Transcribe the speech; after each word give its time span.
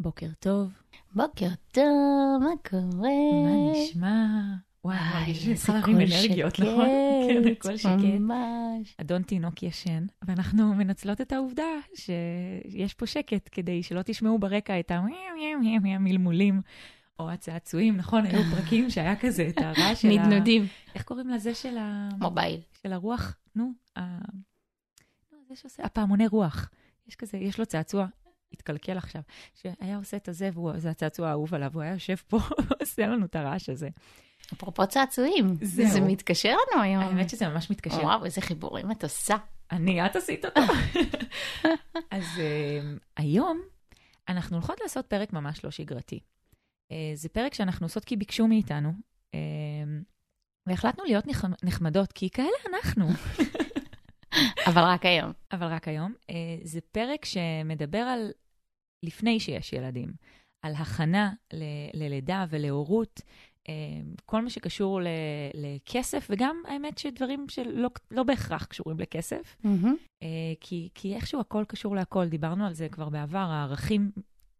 בוקר 0.00 0.26
טוב. 0.38 0.72
בוקר 1.14 1.48
טוב, 1.72 1.84
מה 2.40 2.50
קורה? 2.70 3.10
מה 3.44 3.72
נשמע? 3.72 4.26
וואי, 4.84 4.96
מרגיש 5.14 5.48
איזה 5.48 5.66
צריכה 5.66 5.72
להרים 5.72 5.96
אנרגיות, 5.96 6.56
שקט, 6.56 6.66
נכון? 6.66 6.86
כן, 7.28 7.48
הכל 7.52 7.76
שקט. 7.76 7.88
ממש. 7.90 8.94
אדון 9.00 9.22
תינוק 9.22 9.62
ישן, 9.62 10.06
ואנחנו 10.22 10.74
מנצלות 10.74 11.20
את 11.20 11.32
העובדה 11.32 11.64
שיש 11.94 12.94
פה 12.94 13.06
שקט 13.06 13.48
כדי 13.52 13.82
שלא 13.82 14.02
תשמעו 14.02 14.38
ברקע 14.38 14.80
את 14.80 14.90
המלמולים 14.90 16.60
או 17.18 17.30
הצעצועים, 17.30 17.96
נכון? 17.96 18.24
היו 18.26 18.42
פרקים 18.54 18.90
שהיה 18.90 19.16
כזה 19.16 19.48
את 19.48 19.58
הרעש 19.58 20.02
של 20.02 20.08
ה... 20.08 20.12
נדנודים. 20.12 20.66
איך 20.94 21.02
קוראים 21.02 21.28
לזה 21.28 21.54
של 21.54 21.78
ה... 21.78 22.08
מובייל. 22.18 22.60
של 22.82 22.92
הרוח? 22.92 23.36
נו, 23.54 23.72
ה... 23.98 24.18
זה 25.48 25.56
שעושה, 25.56 25.84
הפעמוני 25.84 26.26
רוח. 26.26 26.70
יש 27.08 27.16
כזה, 27.16 27.38
יש 27.38 27.58
לו 27.58 27.66
צעצוע, 27.66 28.06
התקלקל 28.52 28.98
עכשיו, 28.98 29.22
שהיה 29.54 29.96
עושה 29.96 30.16
את 30.16 30.28
הזה, 30.28 30.50
וזה 30.56 30.90
הצעצוע 30.90 31.28
האהוב 31.28 31.54
עליו, 31.54 31.70
הוא 31.74 31.82
היה 31.82 31.92
יושב 31.92 32.16
פה 32.28 32.38
ועושה 32.68 33.06
לנו 33.06 33.26
את 33.26 33.36
הרעש 33.36 33.68
הזה. 33.68 33.88
אפרופו 34.52 34.86
צעצועים, 34.86 35.46
זהו. 35.62 35.88
זה 35.88 36.00
מתקשר 36.00 36.48
לנו 36.72 36.82
היום. 36.82 37.02
האמת 37.02 37.30
שזה 37.30 37.48
ממש 37.48 37.70
מתקשר. 37.70 38.04
וואו, 38.04 38.24
איזה 38.24 38.40
חיבורים 38.40 38.90
את 38.90 39.02
עושה. 39.04 39.36
אני, 39.72 40.06
את 40.06 40.16
עשית 40.16 40.44
אותו. 40.44 40.60
אז 42.10 42.24
uh, 42.36 43.00
היום 43.16 43.60
אנחנו 44.28 44.56
הולכות 44.56 44.80
לעשות 44.82 45.06
פרק 45.06 45.32
ממש 45.32 45.64
לא 45.64 45.70
שגרתי. 45.70 46.20
Uh, 46.92 46.94
זה 47.14 47.28
פרק 47.28 47.54
שאנחנו 47.54 47.86
עושות 47.86 48.04
כי 48.04 48.16
ביקשו 48.16 48.46
מאיתנו, 48.46 48.92
uh, 49.32 49.36
והחלטנו 50.66 51.04
להיות 51.04 51.26
נחמ- 51.26 51.56
נחמדות, 51.62 52.12
כי 52.12 52.30
כאלה 52.30 52.48
אנחנו, 52.74 53.08
אבל 54.66 54.82
רק 54.82 55.06
היום. 55.06 55.32
אבל 55.52 55.66
רק 55.66 55.88
היום. 55.88 56.14
Uh, 56.22 56.34
זה 56.64 56.80
פרק 56.92 57.24
שמדבר 57.24 57.98
על 57.98 58.30
לפני 59.02 59.40
שיש 59.40 59.72
ילדים, 59.72 60.12
על 60.62 60.74
הכנה 60.74 61.32
ל- 61.52 61.62
ללידה 62.04 62.44
ולהורות. 62.50 63.20
uh, 63.20 63.70
כל 64.26 64.42
מה 64.42 64.50
שקשור 64.50 65.00
ל- 65.00 65.06
לכסף, 65.54 66.26
וגם 66.30 66.62
האמת 66.68 66.98
שדברים 66.98 67.46
שלא 67.48 67.88
לא 68.10 68.22
בהכרח 68.22 68.64
קשורים 68.64 69.00
לכסף. 69.00 69.56
אה, 70.22 70.28
כי, 70.60 70.88
כי 70.94 71.14
איכשהו 71.14 71.40
הכל 71.40 71.64
קשור 71.68 71.96
להכל, 71.96 72.28
דיברנו 72.28 72.66
על 72.66 72.72
זה 72.74 72.88
כבר 72.88 73.08
בעבר, 73.08 73.38
הערכים 73.38 74.10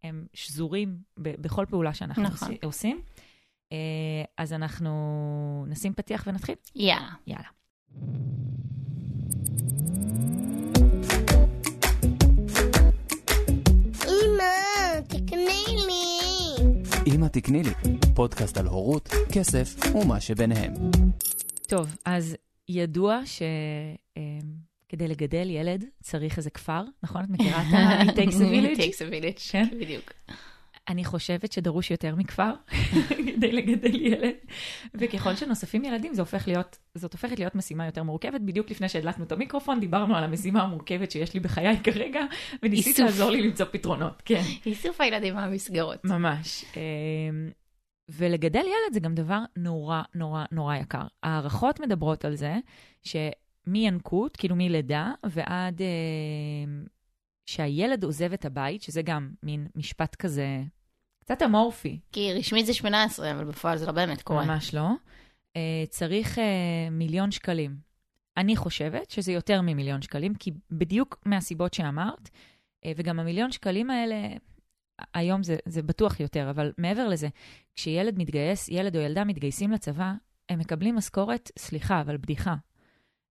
הם 0.03 0.27
שזורים 0.35 0.99
ב, 1.23 1.43
בכל 1.43 1.67
פעולה 1.71 1.95
שאנחנו 1.95 2.23
נכון. 2.23 2.49
עושים-. 2.65 3.01
אה, 3.73 3.77
אז 4.37 4.53
אנחנו 4.53 4.95
נשים 5.69 5.93
פתיח 5.95 6.25
ונתחיל? 6.27 6.55
יאללה. 6.75 7.11
יאללה. 7.27 7.49
תקני 15.29 15.47
לי. 15.87 17.13
אמא 17.15 17.27
תקני 17.27 17.63
לי, 17.63 17.71
פודקאסט 18.15 18.57
על 18.57 18.67
הורות, 18.67 19.09
כסף 19.33 19.75
ומה 19.95 20.21
שביניהם. 20.21 20.73
טוב, 21.67 21.97
אז 22.05 22.37
ידוע 22.69 23.21
שכדי 23.27 25.09
לגדל 25.09 25.51
ילד 25.51 25.85
צריך 26.03 26.37
איזה 26.39 26.51
כפר, 26.51 26.83
נכון? 27.03 27.25
את 27.25 27.31
מכירה 27.31 27.63
את 27.63 27.67
ה- 27.75 28.03
It 28.03 28.15
takes 28.15 28.33
a 28.35 28.39
village? 28.39 28.79
takes 28.79 29.01
a 29.01 29.11
village, 29.13 29.51
כן. 29.51 29.69
בדיוק. 29.81 30.13
אני 30.89 31.05
חושבת 31.05 31.53
שדרוש 31.53 31.91
יותר 31.91 32.15
מכפר 32.15 32.53
כדי 33.37 33.53
לגדל 33.53 33.95
ילד, 33.95 34.35
וככל 34.95 35.35
שנוספים 35.37 35.85
ילדים, 35.85 36.15
זה 36.15 36.23
הופך 36.23 36.49
להיות, 36.49 36.79
זאת 36.95 37.13
הופכת 37.13 37.39
להיות 37.39 37.55
משימה 37.55 37.87
יותר 37.87 38.03
מורכבת. 38.03 38.41
בדיוק 38.41 38.71
לפני 38.71 38.89
שהדלקנו 38.89 39.25
את 39.25 39.33
המיקרופון, 39.33 39.81
דיברנו 39.81 40.17
על 40.17 40.25
המשימה 40.25 40.63
המורכבת 40.63 41.11
שיש 41.11 41.35
לי 41.35 41.41
בחיי 41.41 41.83
כרגע, 41.85 42.21
וניסית 42.63 42.87
איסוף. 42.87 43.07
לעזור 43.07 43.31
לי 43.31 43.43
למצוא 43.43 43.67
פתרונות. 43.67 44.23
כן, 44.25 44.43
איסוף 44.67 45.01
הילדים 45.01 45.35
מהמסגרות. 45.35 46.05
ממש. 46.05 46.65
אמ, 46.77 47.51
ולגדל 48.09 48.65
ילד 48.65 48.93
זה 48.93 49.01
גם 49.01 49.15
דבר 49.15 49.41
נורא 49.57 50.03
נורא 50.15 50.45
נורא 50.53 50.77
יקר. 50.77 51.07
הערכות 51.23 51.81
מדברות 51.81 52.25
על 52.25 52.35
זה 52.35 52.57
שמינקות, 53.03 54.37
כאילו 54.37 54.57
מלידה, 54.57 55.13
ועד 55.27 55.81
אמ, 55.83 56.85
שהילד 57.47 58.05
עוזב 58.05 58.33
את 58.33 58.45
הבית, 58.45 58.83
שזה 58.83 59.03
גם 59.03 59.31
מין 59.43 59.67
משפט 59.75 60.15
כזה 60.15 60.63
קצת 61.29 61.43
אמורפי, 61.43 61.99
כי 62.13 62.33
רשמית 62.33 62.67
זה 62.67 62.75
18, 62.75 63.31
אבל 63.31 63.45
בפועל 63.45 63.79
זה 63.79 63.87
לא 63.87 63.93
באמת 63.93 64.23
קורה. 64.23 64.45
ממש 64.45 64.75
לא. 64.75 64.89
Uh, 65.55 65.61
צריך 65.89 66.39
uh, 66.39 66.41
מיליון 66.91 67.31
שקלים. 67.31 67.77
אני 68.37 68.57
חושבת 68.57 69.11
שזה 69.11 69.33
יותר 69.33 69.63
ממיליון 69.63 70.03
שקלים, 70.03 70.35
כי 70.35 70.51
בדיוק 70.71 71.19
מהסיבות 71.25 71.75
שאמרת, 71.75 72.29
uh, 72.29 72.89
וגם 72.97 73.21
המיליון 73.21 73.53
שקלים 73.53 73.91
האלה, 73.91 74.17
היום 75.15 75.43
זה, 75.43 75.57
זה 75.67 75.83
בטוח 75.83 76.21
יותר, 76.21 76.51
אבל 76.51 76.73
מעבר 76.79 77.09
לזה, 77.09 77.29
כשילד 77.77 78.19
מתגייס, 78.19 78.69
ילד 78.69 78.97
או 78.97 79.01
ילדה 79.01 79.25
מתגייסים 79.25 79.71
לצבא, 79.71 80.13
הם 80.49 80.59
מקבלים 80.59 80.97
משכורת, 80.97 81.51
סליחה, 81.59 82.01
אבל 82.01 82.17
בדיחה. 82.17 82.55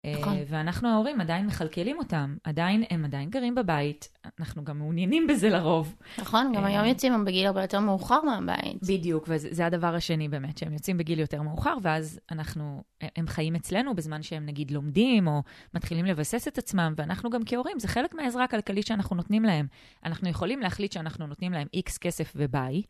אה, 0.04 0.12
נכון. 0.20 0.36
ואנחנו 0.48 0.88
ההורים 0.88 1.20
עדיין 1.20 1.46
מכלכלים 1.46 1.98
אותם, 1.98 2.36
עדיין, 2.44 2.84
הם 2.90 3.04
עדיין 3.04 3.30
גרים 3.30 3.54
בבית, 3.54 4.08
אנחנו 4.40 4.64
גם 4.64 4.78
מעוניינים 4.78 5.26
בזה 5.26 5.48
לרוב. 5.48 5.94
נכון, 6.18 6.52
גם 6.56 6.64
אה. 6.64 6.68
היום 6.68 6.84
יוצאים 6.84 7.12
הם 7.12 7.24
בגיל 7.24 7.46
הרבה 7.46 7.62
יותר 7.62 7.80
מאוחר 7.80 8.20
מהבית. 8.22 8.82
בדיוק, 8.82 9.24
וזה 9.28 9.48
זה 9.50 9.66
הדבר 9.66 9.94
השני 9.94 10.28
באמת, 10.28 10.58
שהם 10.58 10.72
יוצאים 10.72 10.98
בגיל 10.98 11.18
יותר 11.18 11.42
מאוחר, 11.42 11.76
ואז 11.82 12.20
אנחנו, 12.30 12.82
הם 13.16 13.26
חיים 13.26 13.54
אצלנו 13.54 13.94
בזמן 13.94 14.22
שהם 14.22 14.46
נגיד 14.46 14.70
לומדים, 14.70 15.26
או 15.26 15.42
מתחילים 15.74 16.04
לבסס 16.04 16.48
את 16.48 16.58
עצמם, 16.58 16.94
ואנחנו 16.96 17.30
גם 17.30 17.40
כהורים, 17.46 17.78
זה 17.78 17.88
חלק 17.88 18.14
מהעזרה 18.14 18.44
הכלכלית 18.44 18.86
שאנחנו 18.86 19.16
נותנים 19.16 19.44
להם. 19.44 19.66
אנחנו 20.04 20.28
יכולים 20.28 20.60
להחליט 20.60 20.92
שאנחנו 20.92 21.26
נותנים 21.26 21.52
להם 21.52 21.66
איקס 21.74 21.98
כסף 21.98 22.32
וביי, 22.36 22.82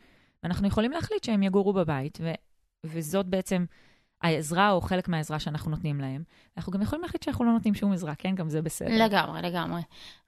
ואנחנו 0.42 0.66
יכולים 0.66 0.92
להחליט 0.92 1.25
שהם 1.25 1.42
יגורו 1.42 1.72
בבית, 1.72 2.19
ו, 2.22 2.32
וזאת 2.84 3.26
בעצם 3.26 3.64
העזרה 4.22 4.70
או 4.70 4.80
חלק 4.80 5.08
מהעזרה 5.08 5.38
שאנחנו 5.38 5.70
נותנים 5.70 6.00
להם. 6.00 6.22
אנחנו 6.56 6.72
גם 6.72 6.82
יכולים 6.82 7.02
להחליט 7.02 7.22
שאנחנו 7.22 7.44
לא 7.44 7.52
נותנים 7.52 7.75
שום 7.75 7.92
עזרה, 7.92 8.14
כן? 8.14 8.34
גם 8.34 8.48
זה 8.48 8.62
בסדר. 8.62 9.04
לגמרי, 9.06 9.42
לגמרי. 9.42 9.80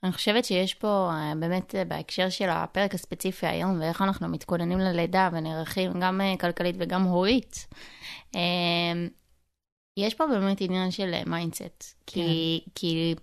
אני 0.02 0.12
חושבת 0.12 0.44
שיש 0.44 0.74
פה 0.74 1.10
אה, 1.12 1.32
באמת 1.40 1.74
אה, 1.74 1.84
בהקשר 1.84 2.28
של 2.28 2.48
הפרק 2.48 2.94
הספציפי 2.94 3.46
היום, 3.46 3.80
ואיך 3.80 4.02
אנחנו 4.02 4.28
מתכוננים 4.28 4.78
ללידה 4.78 5.28
ונערכים 5.32 6.00
גם 6.00 6.20
אה, 6.20 6.34
כלכלית 6.40 6.76
וגם 6.78 7.02
הורית, 7.02 7.66
יש 9.98 10.14
פה 10.14 10.26
באמת 10.26 10.60
עניין 10.60 10.90
של 10.90 11.14
mindset. 11.26 11.94
כי, 12.06 12.60
כי 12.74 13.14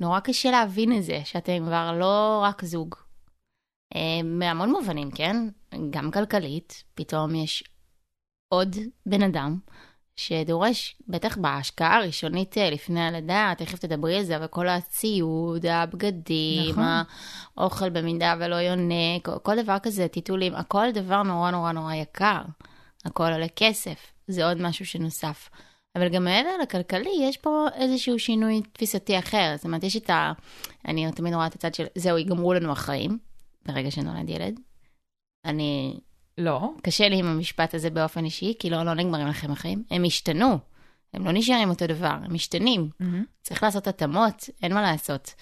נורא 0.00 0.20
קשה 0.20 0.50
להבין 0.50 0.98
את 0.98 1.02
זה, 1.02 1.20
שאתם 1.24 1.64
כבר 1.66 1.92
לא 1.98 2.40
רק 2.44 2.64
זוג. 2.64 2.94
מהמון 4.24 4.70
מובנים, 4.70 5.10
כן? 5.10 5.36
גם 5.90 6.10
כלכלית, 6.10 6.84
פתאום 6.94 7.34
יש 7.34 7.64
עוד 8.48 8.76
בן 9.06 9.22
אדם 9.22 9.58
שדורש, 10.16 10.96
בטח 11.08 11.36
בהשקעה 11.36 11.96
הראשונית 11.96 12.58
אה, 12.58 12.70
לפני 12.70 13.00
הלידה, 13.00 13.52
תכף 13.58 13.78
תדברי 13.78 14.16
על 14.16 14.24
זה, 14.24 14.36
אבל 14.36 14.46
כל 14.46 14.68
הציוד, 14.68 15.66
הבגדים, 15.66 16.70
נכון. 16.70 16.84
האוכל 17.56 17.90
במידה 17.90 18.34
ולא 18.40 18.54
יונק, 18.54 19.28
כל 19.42 19.62
דבר 19.62 19.78
כזה, 19.82 20.08
טיטולים, 20.08 20.54
הכל 20.54 20.90
דבר 20.94 21.22
נורא 21.22 21.50
נורא 21.50 21.72
נורא 21.72 21.94
יקר. 21.94 22.42
הכל 23.04 23.32
עולה 23.32 23.48
כסף, 23.56 24.12
זה 24.28 24.46
עוד 24.46 24.62
משהו 24.62 24.86
שנוסף. 24.86 25.50
אבל 25.96 26.08
גם 26.08 26.24
מעבר 26.24 26.56
לכלכלי, 26.62 27.10
יש 27.20 27.36
פה 27.36 27.66
איזשהו 27.74 28.18
שינוי 28.18 28.62
תפיסתי 28.72 29.18
אחר. 29.18 29.52
זאת 29.56 29.64
אומרת, 29.64 29.84
יש 29.84 29.96
את 29.96 30.10
ה... 30.10 30.32
אני 30.88 31.12
תמיד 31.12 31.34
רואה 31.34 31.46
את 31.46 31.54
הצד 31.54 31.74
של, 31.74 31.84
זהו, 31.94 32.18
ייגמרו 32.18 32.54
לנו 32.54 32.72
החיים, 32.72 33.18
ברגע 33.66 33.90
שנולד 33.90 34.30
ילד. 34.30 34.60
אני 35.44 36.00
לא. 36.38 36.70
קשה 36.82 37.08
לי 37.08 37.16
עם 37.16 37.26
המשפט 37.26 37.74
הזה 37.74 37.90
באופן 37.90 38.24
אישי, 38.24 38.54
כי 38.58 38.70
לא, 38.70 38.82
לא 38.82 38.94
נגמרים 38.94 39.26
לכם 39.26 39.52
החיים. 39.52 39.82
הם 39.90 40.04
השתנו, 40.04 40.58
הם 41.14 41.26
לא 41.26 41.32
נשארים 41.32 41.70
אותו 41.70 41.86
דבר, 41.86 42.16
הם 42.24 42.34
משתנים. 42.34 42.88
מהמם. 43.00 43.24
צריך 43.42 43.62
לעשות 43.62 43.86
התאמות, 43.86 44.50
אין 44.62 44.74
מה 44.74 44.82
לעשות. 44.82 45.34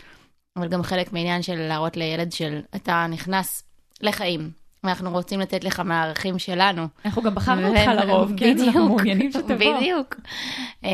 אבל 0.56 0.68
גם 0.68 0.82
חלק 0.82 1.12
מעניין 1.12 1.42
של 1.42 1.56
להראות 1.56 1.96
לילד 1.96 2.32
של 2.32 2.60
אתה 2.76 3.06
נכנס 3.10 3.64
לחיים, 4.00 4.50
ואנחנו 4.84 5.10
רוצים 5.10 5.40
לתת 5.40 5.64
לך 5.64 5.80
מהערכים 5.80 6.38
שלנו. 6.38 6.86
אנחנו 7.04 7.22
גם 7.22 7.34
בחרנו 7.34 7.68
אותך 7.68 7.86
לרוב, 7.86 8.32
כן? 8.36 8.48
אנחנו 8.48 8.62
בדיוק, 8.62 8.76
מעוניינים 8.76 9.32
שתבוא. 9.32 9.54
בדיוק. 9.54 10.16
אמ, 10.84 10.90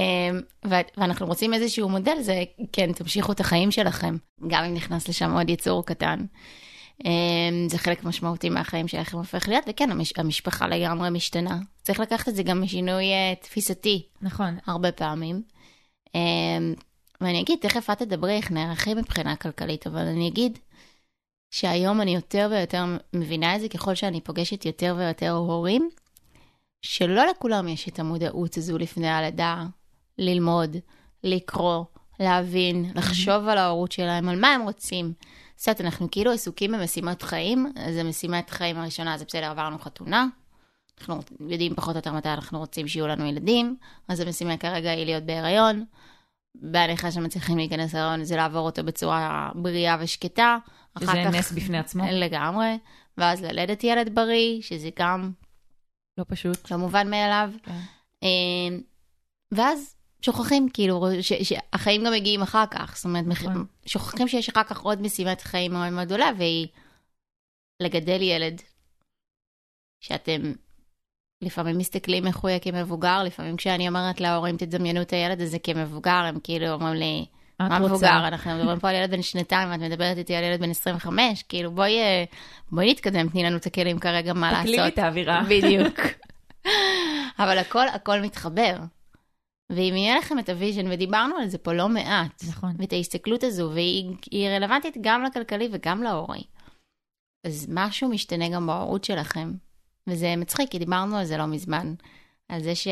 ואנחנו 0.97 1.27
רוצים 1.27 1.55
איזשהו 1.55 1.89
מודל, 1.89 2.21
זה 2.21 2.43
כן, 2.73 2.93
תמשיכו 2.93 3.33
את 3.33 3.41
החיים 3.41 3.71
שלכם, 3.71 4.17
גם 4.49 4.65
אם 4.65 4.75
נכנס 4.75 5.09
לשם 5.09 5.33
עוד 5.33 5.50
יצור 5.50 5.87
קטן. 5.87 6.25
אמ, 7.05 7.69
זה 7.69 7.79
חלק 7.79 8.05
משמעותי 8.05 8.49
מהחיים 8.50 8.89
שלכם 8.89 9.17
הופך 9.19 9.49
להיות, 9.49 9.65
וכן, 9.69 9.91
המש- 9.91 10.12
המשפחה 10.17 10.67
לגמרי 10.69 11.11
משתנה. 11.11 11.59
צריך 11.83 12.00
לקחת 12.00 12.29
את 12.29 12.35
זה 12.35 12.43
גם 12.43 12.62
משינוי 12.62 13.05
אה, 13.05 13.35
תפיסתי, 13.41 14.06
נכון. 14.23 14.59
הרבה 14.67 14.93
פעמים. 14.93 15.43
אמ, 16.15 16.75
ואני 17.21 17.41
אגיד, 17.41 17.59
תכף 17.61 17.91
את 17.91 17.99
תדברי 17.99 18.37
איך 18.37 18.50
נערכים 18.50 18.97
מבחינה 18.97 19.37
כלכלית, 19.37 19.87
אבל 19.87 20.06
אני 20.06 20.29
אגיד 20.29 20.59
שהיום 21.50 22.00
אני 22.00 22.15
יותר 22.15 22.49
ויותר 22.50 22.85
מבינה 23.12 23.56
את 23.56 23.61
זה 23.61 23.69
ככל 23.69 23.95
שאני 23.95 24.21
פוגשת 24.21 24.65
יותר 24.65 24.95
ויותר 24.99 25.31
הורים, 25.31 25.91
שלא 26.83 27.27
לכולם 27.27 27.69
יש 27.69 27.89
את 27.89 27.99
המודעות 27.99 28.56
הזו 28.56 28.79
לפני 28.79 29.09
הלידה, 29.09 29.65
ללמוד, 30.19 30.77
לקרוא, 31.25 31.85
להבין, 32.21 32.93
לחשוב 32.95 33.49
על 33.49 33.59
ההורות 33.59 33.93
שלהם, 33.93 34.29
על 34.29 34.41
מה 34.41 34.49
הם 34.49 34.62
רוצים. 34.62 35.12
יודעת, 35.67 35.81
אנחנו 35.81 36.11
כאילו 36.11 36.33
עסוקים 36.33 36.73
במשימות 36.73 37.23
חיים, 37.23 37.73
אז 37.77 37.97
המשימת 37.97 38.51
חיים 38.51 38.79
הראשונה 38.79 39.19
זה 39.19 39.25
בסדר, 39.25 39.51
עברנו 39.51 39.79
חתונה, 39.79 40.27
אנחנו 41.01 41.21
יודעים 41.49 41.75
פחות 41.75 41.95
או 41.95 41.99
יותר 41.99 42.13
מתי 42.13 42.29
אנחנו 42.29 42.59
רוצים 42.59 42.89
שיהיו 42.89 43.07
לנו 43.07 43.27
ילדים, 43.27 43.77
אז 44.09 44.21
המשימה 44.21 44.57
כרגע 44.57 44.91
היא 44.91 45.05
להיות 45.05 45.25
בהיריון. 45.25 45.85
בהנחה 46.55 47.11
שמצליחים 47.11 47.57
להיכנס 47.57 47.95
להיריון 47.95 48.25
זה 48.25 48.37
לעבור 48.37 48.61
אותו 48.61 48.85
בצורה 48.85 49.51
בריאה 49.55 49.97
ושקטה. 50.01 50.59
שזה 51.01 51.39
נס 51.39 51.53
בפני 51.53 51.79
עצמו. 51.79 52.05
לגמרי. 52.13 52.79
ואז 53.19 53.43
ללדת 53.43 53.85
ילד 53.85 54.15
בריא, 54.15 54.63
שזה 54.63 54.91
גם 54.99 55.33
לא 56.19 56.25
פשוט. 56.29 56.71
לא 56.71 56.77
מובן 56.77 57.11
מאליו. 57.11 57.51
כן. 57.63 57.81
אה, 58.23 58.79
ואז 59.53 59.97
שוכחים, 60.23 60.69
כאילו, 60.73 61.06
ש- 61.20 61.32
שהחיים 61.32 62.05
גם 62.05 62.12
מגיעים 62.12 62.43
אחר 62.43 62.65
כך. 62.70 62.97
זאת 62.97 63.05
אומרת, 63.05 63.25
נכון. 63.26 63.67
שוכחים 63.87 64.29
שיש 64.29 64.49
אחר 64.49 64.62
כך 64.62 64.81
עוד 64.81 65.03
משימת 65.03 65.41
חיים 65.41 65.73
מאוד 65.73 65.91
מאוד 65.91 66.06
גדולה, 66.06 66.31
והיא 66.38 66.67
לגדל 67.81 68.23
ילד. 68.23 68.62
שאתם 70.00 70.53
לפעמים 71.43 71.79
מסתכלים 71.79 72.26
איך 72.26 72.37
הוא 72.37 72.49
יהיה 72.49 72.61
כמבוגר, 72.61 73.23
לפעמים 73.23 73.56
כשאני 73.56 73.88
אומרת 73.88 74.20
להורים, 74.20 74.56
תדמיינו 74.56 75.03
את 75.03 75.12
הילד 75.12 75.41
הזה 75.41 75.59
כמבוגר, 75.59 76.11
הם 76.11 76.38
כאילו 76.43 76.69
אומרים 76.69 76.94
לי, 76.94 77.26
מה? 77.61 77.79
מבוגר? 77.79 78.29
אנחנו 78.29 78.55
מדברים 78.59 78.79
פה 78.79 78.88
על 78.88 78.94
ילד 78.94 79.11
בן 79.11 79.23
שנתיים, 79.23 79.71
ואת 79.71 79.81
מדברת 79.81 80.19
איתי 80.19 80.35
על 80.35 80.44
ילד 80.44 80.61
בן 80.61 80.71
25, 80.71 81.43
כאילו 81.43 81.71
בואי, 81.71 81.99
אה, 81.99 82.25
בואי 82.73 82.91
נתקדם, 82.91 83.29
תני 83.29 83.43
לנו 83.43 83.56
את 83.56 83.67
הכלים 83.67 83.99
כרגע 83.99 84.32
מה 84.32 84.53
לעשות. 84.53 84.67
תקלילי 84.67 84.88
את 84.88 84.99
האווירה. 84.99 85.43
בדיוק. 85.49 86.00
אבל 87.38 87.59
הכל, 87.59 87.88
הכל 87.88 88.21
מתחבר. 88.21 88.76
ואם 89.70 89.94
יהיה 89.97 90.19
לכם 90.19 90.38
את 90.38 90.49
ה 90.49 90.53
vision, 90.53 90.87
ודיברנו 90.91 91.37
על 91.37 91.49
זה 91.49 91.59
פה 91.59 91.73
לא 91.73 91.88
מעט, 91.88 92.44
נכון. 92.49 92.73
ואת 92.79 92.93
ההסתכלות 92.93 93.44
הזו, 93.44 93.70
והיא 93.75 94.17
היא 94.31 94.49
רלוונטית 94.49 94.97
גם 95.00 95.23
לכלכלי 95.23 95.69
וגם 95.73 96.03
להורי, 96.03 96.43
אז 97.47 97.67
משהו 97.70 98.09
משתנה 98.09 98.49
גם 98.49 98.67
בהורות 98.67 99.05
שלכם. 99.05 99.53
וזה 100.09 100.37
מצחיק, 100.37 100.70
כי 100.70 100.79
דיברנו 100.79 101.17
על 101.17 101.25
זה 101.25 101.37
לא 101.37 101.47
מזמן, 101.47 101.94
על 102.49 102.62
זה 102.62 102.75
ש... 102.75 102.88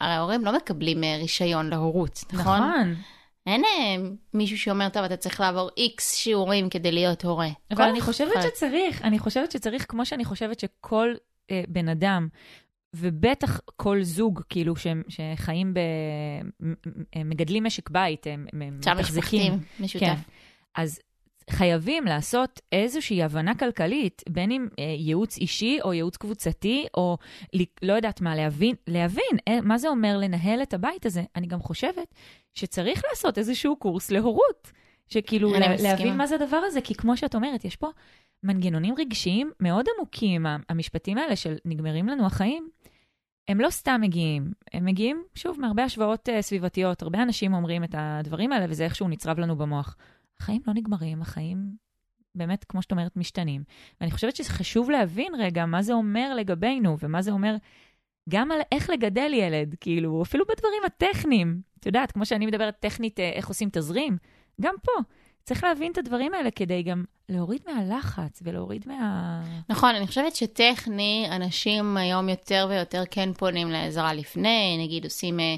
הרי 0.00 0.12
ההורים 0.12 0.44
לא 0.44 0.56
מקבלים 0.56 1.04
אה, 1.04 1.16
רישיון 1.16 1.70
להורות, 1.70 2.24
נכון? 2.32 2.58
נכון. 2.58 2.94
אין 3.46 3.62
מישהו 4.34 4.58
שאומר, 4.58 4.88
טוב, 4.88 5.04
אתה 5.04 5.16
צריך 5.16 5.40
לעבור 5.40 5.70
איקס 5.76 6.14
שיעורים 6.14 6.70
כדי 6.70 6.92
להיות 6.92 7.24
הורה. 7.24 7.48
אבל 7.70 7.84
אני 7.84 8.00
חושבת 8.00 8.32
אחד. 8.32 8.48
שצריך, 8.48 9.02
אני 9.02 9.18
חושבת 9.18 9.52
שצריך, 9.52 9.86
כמו 9.88 10.06
שאני 10.06 10.24
חושבת 10.24 10.60
שכל 10.60 11.14
אה, 11.50 11.62
בן 11.68 11.88
אדם, 11.88 12.28
ובטח 12.96 13.60
כל 13.76 14.02
זוג, 14.02 14.42
כאילו, 14.48 14.76
שהם, 14.76 15.02
שחיים 15.08 15.74
ב... 15.74 15.78
מ- 16.62 17.28
מגדלים 17.28 17.64
משק 17.64 17.90
בית, 17.90 18.26
הם, 18.26 18.46
הם 18.52 18.78
מתחזקים. 18.78 19.58
משותף. 19.80 20.00
כן. 20.00 20.14
אז 20.74 21.00
חייבים 21.50 22.04
לעשות 22.04 22.60
איזושהי 22.72 23.22
הבנה 23.22 23.54
כלכלית, 23.54 24.22
בין 24.28 24.50
אם 24.50 24.66
אה, 24.78 24.84
ייעוץ 24.84 25.36
אישי 25.36 25.78
או 25.84 25.92
ייעוץ 25.92 26.16
קבוצתי, 26.16 26.86
או 26.96 27.18
לא 27.82 27.92
יודעת 27.92 28.20
מה, 28.20 28.36
להבין, 28.36 28.74
להבין 28.86 29.36
אה, 29.48 29.60
מה 29.60 29.78
זה 29.78 29.88
אומר 29.88 30.16
לנהל 30.18 30.62
את 30.62 30.74
הבית 30.74 31.06
הזה. 31.06 31.22
אני 31.36 31.46
גם 31.46 31.60
חושבת 31.60 32.14
שצריך 32.54 33.02
לעשות 33.10 33.38
איזשהו 33.38 33.76
קורס 33.76 34.10
להורות. 34.10 34.72
שכאילו, 35.08 35.52
לה. 35.52 35.76
להבין 35.82 36.16
מה 36.16 36.26
זה 36.26 36.34
הדבר 36.34 36.56
הזה, 36.56 36.80
כי 36.80 36.94
כמו 36.94 37.16
שאת 37.16 37.34
אומרת, 37.34 37.64
יש 37.64 37.76
פה 37.76 37.88
מנגנונים 38.46 38.94
רגשיים 38.98 39.50
מאוד 39.60 39.86
עמוקים, 39.96 40.46
המשפטים 40.68 41.18
האלה 41.18 41.36
של 41.36 41.56
נגמרים 41.64 42.08
לנו 42.08 42.26
החיים, 42.26 42.68
הם 43.48 43.60
לא 43.60 43.70
סתם 43.70 44.00
מגיעים, 44.00 44.52
הם 44.72 44.84
מגיעים, 44.84 45.24
שוב, 45.34 45.60
מהרבה 45.60 45.84
השוואות 45.84 46.28
uh, 46.28 46.42
סביבתיות. 46.42 47.02
הרבה 47.02 47.22
אנשים 47.22 47.54
אומרים 47.54 47.84
את 47.84 47.94
הדברים 47.98 48.52
האלה, 48.52 48.66
וזה 48.68 48.84
איכשהו 48.84 49.08
נצרב 49.08 49.38
לנו 49.38 49.56
במוח. 49.56 49.96
החיים 50.40 50.62
לא 50.66 50.74
נגמרים, 50.74 51.22
החיים 51.22 51.76
באמת, 52.34 52.64
כמו 52.64 52.82
שאת 52.82 52.90
אומרת, 52.90 53.16
משתנים. 53.16 53.64
ואני 54.00 54.10
חושבת 54.10 54.36
שזה 54.36 54.50
חשוב 54.50 54.90
להבין 54.90 55.32
רגע 55.38 55.66
מה 55.66 55.82
זה 55.82 55.92
אומר 55.92 56.34
לגבינו, 56.34 56.96
ומה 57.00 57.22
זה 57.22 57.30
אומר 57.30 57.56
גם 58.28 58.50
על 58.50 58.60
איך 58.72 58.90
לגדל 58.90 59.30
ילד, 59.34 59.74
כאילו, 59.80 60.22
אפילו 60.22 60.44
בדברים 60.44 60.82
הטכניים. 60.86 61.60
את 61.80 61.86
יודעת, 61.86 62.12
כמו 62.12 62.26
שאני 62.26 62.46
מדברת 62.46 62.76
טכנית, 62.80 63.20
אה, 63.20 63.30
איך 63.30 63.48
עושים 63.48 63.68
תזרים, 63.72 64.16
גם 64.60 64.74
פה. 64.82 64.92
צריך 65.44 65.64
להבין 65.64 65.92
את 65.92 65.98
הדברים 65.98 66.34
האלה 66.34 66.50
כדי 66.50 66.82
גם 66.82 67.04
להוריד 67.28 67.60
מהלחץ 67.66 68.42
ולהוריד 68.42 68.84
מה... 68.86 69.40
נכון, 69.68 69.94
אני 69.94 70.06
חושבת 70.06 70.36
שטכני, 70.36 71.28
אנשים 71.30 71.96
היום 71.96 72.28
יותר 72.28 72.66
ויותר 72.70 73.02
כן 73.10 73.32
פונים 73.32 73.70
לעזרה 73.70 74.14
לפני, 74.14 74.76
נגיד 74.84 75.04
עושים 75.04 75.40
אה, 75.40 75.54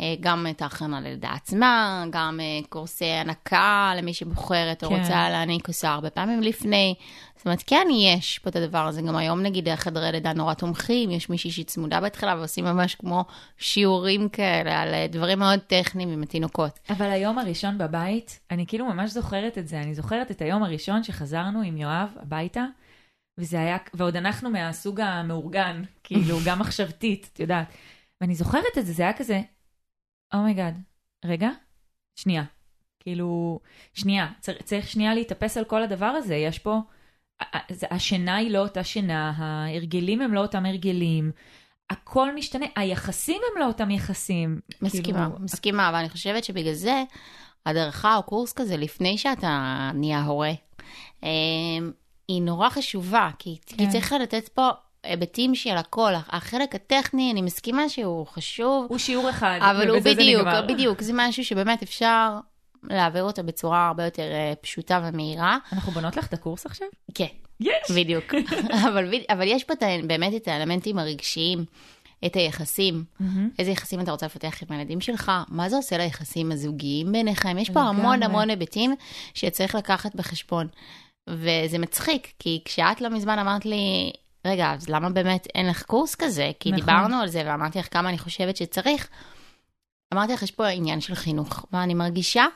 אה, 0.00 0.14
גם 0.20 0.46
את 0.50 0.62
ההכנה 0.62 1.00
ללידה 1.00 1.30
עצמה, 1.30 2.04
גם 2.10 2.40
אה, 2.42 2.68
קורסי 2.68 3.04
הנקה 3.04 3.92
למי 3.96 4.14
שבוחרת 4.14 4.84
או 4.84 4.88
כן. 4.88 4.98
רוצה 4.98 5.30
להעניק 5.30 5.68
עושה 5.68 5.90
הרבה 5.90 6.10
פעמים 6.10 6.42
לפני. 6.42 6.94
זאת 7.36 7.46
אומרת, 7.46 7.62
כן 7.66 7.86
יש 7.92 8.38
פה 8.38 8.50
את 8.50 8.56
הדבר 8.56 8.86
הזה, 8.86 9.02
גם 9.02 9.16
היום 9.16 9.42
נגיד 9.42 9.74
חדרי 9.74 10.12
לידה 10.12 10.32
נורא 10.32 10.54
תומכים, 10.54 11.10
יש 11.10 11.30
מישהי 11.30 11.50
שהיא 11.50 11.64
צמודה 11.64 12.00
בהתחלה 12.00 12.34
ועושים 12.38 12.64
ממש 12.64 12.94
כמו 12.94 13.24
שיעורים 13.58 14.28
כאלה 14.28 14.80
על 14.80 14.94
דברים 15.08 15.38
מאוד 15.38 15.58
טכניים 15.58 16.08
עם 16.08 16.22
התינוקות. 16.22 16.78
אבל 16.90 17.10
היום 17.10 17.38
הראשון 17.38 17.78
בבית, 17.78 18.40
אני 18.50 18.66
כאילו 18.66 18.86
ממש 18.86 19.10
זוכרת 19.10 19.58
את 19.58 19.68
זה. 19.68 19.80
אני 19.80 19.94
זוכרת 19.94 20.30
את 20.30 20.42
היום 20.42 20.62
הראשון 20.62 21.02
שחזרנו 21.12 21.62
עם 21.62 21.76
יואב 21.76 22.16
הביתה, 22.16 22.64
וזה 23.38 23.60
היה, 23.60 23.76
ועוד 23.94 24.16
אנחנו 24.16 24.50
מהסוג 24.50 25.00
המאורגן, 25.00 25.82
כאילו, 26.04 26.38
גם 26.46 26.58
מחשבתית, 26.58 27.30
את 27.32 27.40
יודעת. 27.40 27.66
ואני 28.20 28.34
זוכרת 28.34 28.78
את 28.78 28.86
זה, 28.86 28.92
זה 28.92 29.02
היה 29.02 29.12
כזה, 29.12 29.40
oh 30.34 30.44
my 30.44 30.54
god, 30.54 30.74
רגע, 31.24 31.50
שנייה. 32.16 32.44
כאילו, 33.00 33.60
שנייה, 33.94 34.28
צריך, 34.40 34.62
צריך 34.62 34.88
שנייה 34.88 35.14
להתאפס 35.14 35.56
על 35.56 35.64
כל 35.64 35.82
הדבר 35.82 36.06
הזה. 36.06 36.34
יש 36.34 36.58
פה, 36.58 36.80
השינה 37.90 38.36
היא 38.36 38.50
לא 38.50 38.58
אותה 38.58 38.84
שינה, 38.84 39.32
ההרגלים 39.36 40.20
הם 40.20 40.34
לא 40.34 40.40
אותם 40.40 40.66
הרגלים, 40.66 41.32
הכל 41.90 42.34
משתנה, 42.34 42.66
היחסים 42.76 43.40
הם 43.52 43.60
לא 43.60 43.66
אותם 43.66 43.90
יחסים. 43.90 44.60
מסכימה, 44.82 45.26
כאילו, 45.28 45.44
מסכימה, 45.44 45.88
אבל 45.88 45.98
אני 45.98 46.08
חושבת 46.08 46.44
שבגלל 46.44 46.72
זה 46.72 47.04
הדרכה 47.66 48.16
או 48.16 48.22
קורס 48.22 48.52
כזה 48.52 48.76
לפני 48.76 49.18
שאתה 49.18 49.90
נהיה 49.94 50.22
הורה, 50.22 50.52
אה, 51.24 51.28
היא 52.28 52.42
נורא 52.42 52.68
חשובה, 52.68 53.30
כי, 53.38 53.56
כן. 53.66 53.76
כי 53.76 53.88
צריך 53.88 54.12
לתת 54.12 54.48
פה 54.48 54.70
היבטים 55.02 55.54
של 55.54 55.76
הכל. 55.76 56.12
החלק 56.28 56.74
הטכני, 56.74 57.30
אני 57.32 57.42
מסכימה 57.42 57.88
שהוא 57.88 58.26
חשוב, 58.26 58.86
הוא 58.88 58.98
שיעור 58.98 59.30
אחד, 59.30 59.58
אבל 59.62 59.88
הוא 59.88 59.96
ובזה 59.96 60.10
זה 60.10 60.20
בדיוק. 60.20 60.48
בדיוק, 60.68 61.02
זה 61.02 61.12
משהו 61.14 61.44
שבאמת 61.44 61.82
אפשר 61.82 62.38
להעביר 62.82 63.22
אותו 63.22 63.42
בצורה 63.42 63.86
הרבה 63.86 64.04
יותר 64.04 64.22
אה, 64.22 64.52
פשוטה 64.60 65.00
ומהירה. 65.04 65.58
אנחנו 65.72 65.92
בונות 65.92 66.16
לך 66.16 66.26
את 66.26 66.32
הקורס 66.32 66.66
עכשיו? 66.66 66.88
כן, 67.14 67.26
יש! 67.60 67.90
בדיוק. 67.94 68.34
אבל, 68.88 69.10
אבל 69.30 69.46
יש 69.48 69.64
פה 69.64 69.74
באמת 70.06 70.34
את 70.36 70.48
האלמנטים 70.48 70.98
הרגשיים, 70.98 71.64
את 72.26 72.34
היחסים. 72.34 73.04
איזה 73.58 73.70
יחסים 73.70 74.00
אתה 74.00 74.10
רוצה 74.10 74.26
לפתח 74.26 74.62
עם 74.62 74.76
הילדים 74.76 75.00
שלך, 75.00 75.32
מה 75.48 75.68
זה 75.68 75.76
עושה 75.76 75.98
ליחסים 75.98 76.52
הזוגיים 76.52 77.12
ביניכם, 77.12 77.58
יש 77.58 77.70
פה 77.70 77.80
המון. 77.80 78.22
המון 78.22 78.50
היבטים 78.50 78.94
שצריך 79.34 79.74
לקחת 79.74 80.14
בחשבון. 80.14 80.66
וזה 81.28 81.78
מצחיק, 81.78 82.32
כי 82.38 82.60
כשאת 82.64 83.00
לא 83.00 83.08
מזמן 83.08 83.38
אמרת 83.38 83.66
לי, 83.66 84.12
רגע, 84.44 84.72
אז 84.72 84.88
למה 84.88 85.10
באמת 85.10 85.46
אין 85.54 85.68
לך 85.68 85.82
קורס 85.82 86.14
כזה? 86.14 86.50
כי 86.60 86.72
נכון. 86.72 86.80
דיברנו 86.80 87.16
על 87.16 87.28
זה 87.28 87.42
ואמרתי 87.46 87.78
לך 87.78 87.88
כמה 87.90 88.08
אני 88.08 88.18
חושבת 88.18 88.56
שצריך. 88.56 89.08
אמרתי 90.14 90.32
לך, 90.32 90.42
יש 90.42 90.50
פה 90.50 90.66
עניין 90.66 91.00
של 91.00 91.14
חינוך, 91.14 91.66
ואני 91.72 91.94
מרגישה, 91.94 92.46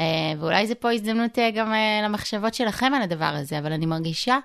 אה, 0.00 0.32
ואולי 0.38 0.66
זה 0.66 0.74
פה 0.74 0.92
הזדמנות 0.92 1.38
אה, 1.38 1.50
גם 1.50 1.72
אה, 1.72 2.00
למחשבות 2.04 2.54
שלכם 2.54 2.94
על 2.94 3.02
הדבר 3.02 3.24
הזה, 3.34 3.58
אבל 3.58 3.72
אני 3.72 3.86
מרגישה 3.86 4.38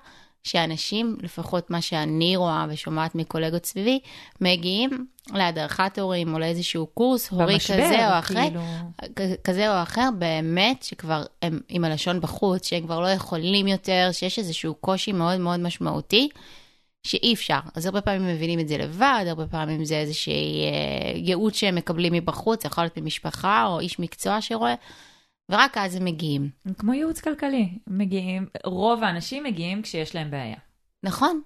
שאנשים, 0.44 1.16
לפחות 1.22 1.70
מה 1.70 1.80
שאני 1.82 2.36
רואה 2.36 2.66
ושומעת 2.70 3.14
מקולגות 3.14 3.66
סביבי, 3.66 4.00
מגיעים 4.40 5.06
להדרכת 5.32 5.98
הורים 5.98 6.34
או 6.34 6.38
לאיזשהו 6.38 6.86
קורס 6.86 7.30
הורי 7.30 7.54
במשבר, 7.54 7.76
כזה 7.76 8.08
או 8.08 8.18
אחר, 8.18 8.34
כאילו. 8.34 8.60
כזה 9.44 9.76
או 9.76 9.82
אחר, 9.82 10.08
באמת 10.18 10.82
שכבר 10.82 11.24
הם 11.42 11.60
עם 11.68 11.84
הלשון 11.84 12.20
בחוץ, 12.20 12.68
שהם 12.68 12.82
כבר 12.82 13.00
לא 13.00 13.08
יכולים 13.08 13.66
יותר, 13.66 14.08
שיש 14.12 14.38
איזשהו 14.38 14.74
קושי 14.74 15.12
מאוד 15.12 15.40
מאוד 15.40 15.60
משמעותי, 15.60 16.28
שאי 17.02 17.34
אפשר. 17.34 17.58
אז 17.74 17.86
הרבה 17.86 18.00
פעמים 18.00 18.28
מבינים 18.28 18.60
את 18.60 18.68
זה 18.68 18.78
לבד, 18.78 19.24
הרבה 19.28 19.46
פעמים 19.46 19.84
זה 19.84 19.98
איזושהי 19.98 20.64
אה, 20.64 21.12
ייעוץ 21.14 21.56
שהם 21.56 21.74
מקבלים 21.74 22.12
מבחוץ, 22.12 22.62
זה 22.62 22.66
יכול 22.66 22.84
להיות 22.84 22.96
ממשפחה 22.98 23.66
או 23.66 23.80
איש 23.80 23.98
מקצוע 23.98 24.40
שרואה, 24.40 24.74
ורק 25.48 25.78
אז 25.78 25.94
הם 25.94 26.04
מגיעים. 26.04 26.50
כמו 26.78 26.92
ייעוץ 26.92 27.20
כלכלי, 27.20 27.78
מגיעים, 27.86 28.46
רוב 28.64 29.02
האנשים 29.02 29.44
מגיעים 29.44 29.82
כשיש 29.82 30.14
להם 30.14 30.30
בעיה. 30.30 30.56
נכון. 31.02 31.40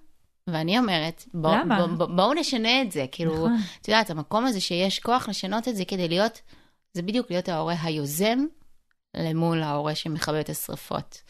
ואני 0.47 0.79
אומרת, 0.79 1.23
בוא, 1.33 1.55
למה? 1.55 1.87
בוא, 1.87 1.95
בוא, 1.95 2.15
בואו 2.15 2.33
נשנה 2.33 2.81
את 2.81 2.91
זה. 2.91 3.05
כאילו, 3.11 3.33
נכון. 3.33 3.57
את 3.81 3.87
יודעת, 3.87 4.09
המקום 4.09 4.45
הזה 4.45 4.61
שיש 4.61 4.99
כוח 4.99 5.29
לשנות 5.29 5.67
את 5.67 5.75
זה 5.75 5.85
כדי 5.85 6.07
להיות, 6.07 6.41
זה 6.93 7.01
בדיוק 7.01 7.31
להיות 7.31 7.49
ההורה 7.49 7.75
היוזם 7.83 8.45
למול 9.17 9.63
ההורה 9.63 9.95
שמכבה 9.95 10.39
את 10.39 10.49
השרפות. 10.49 11.21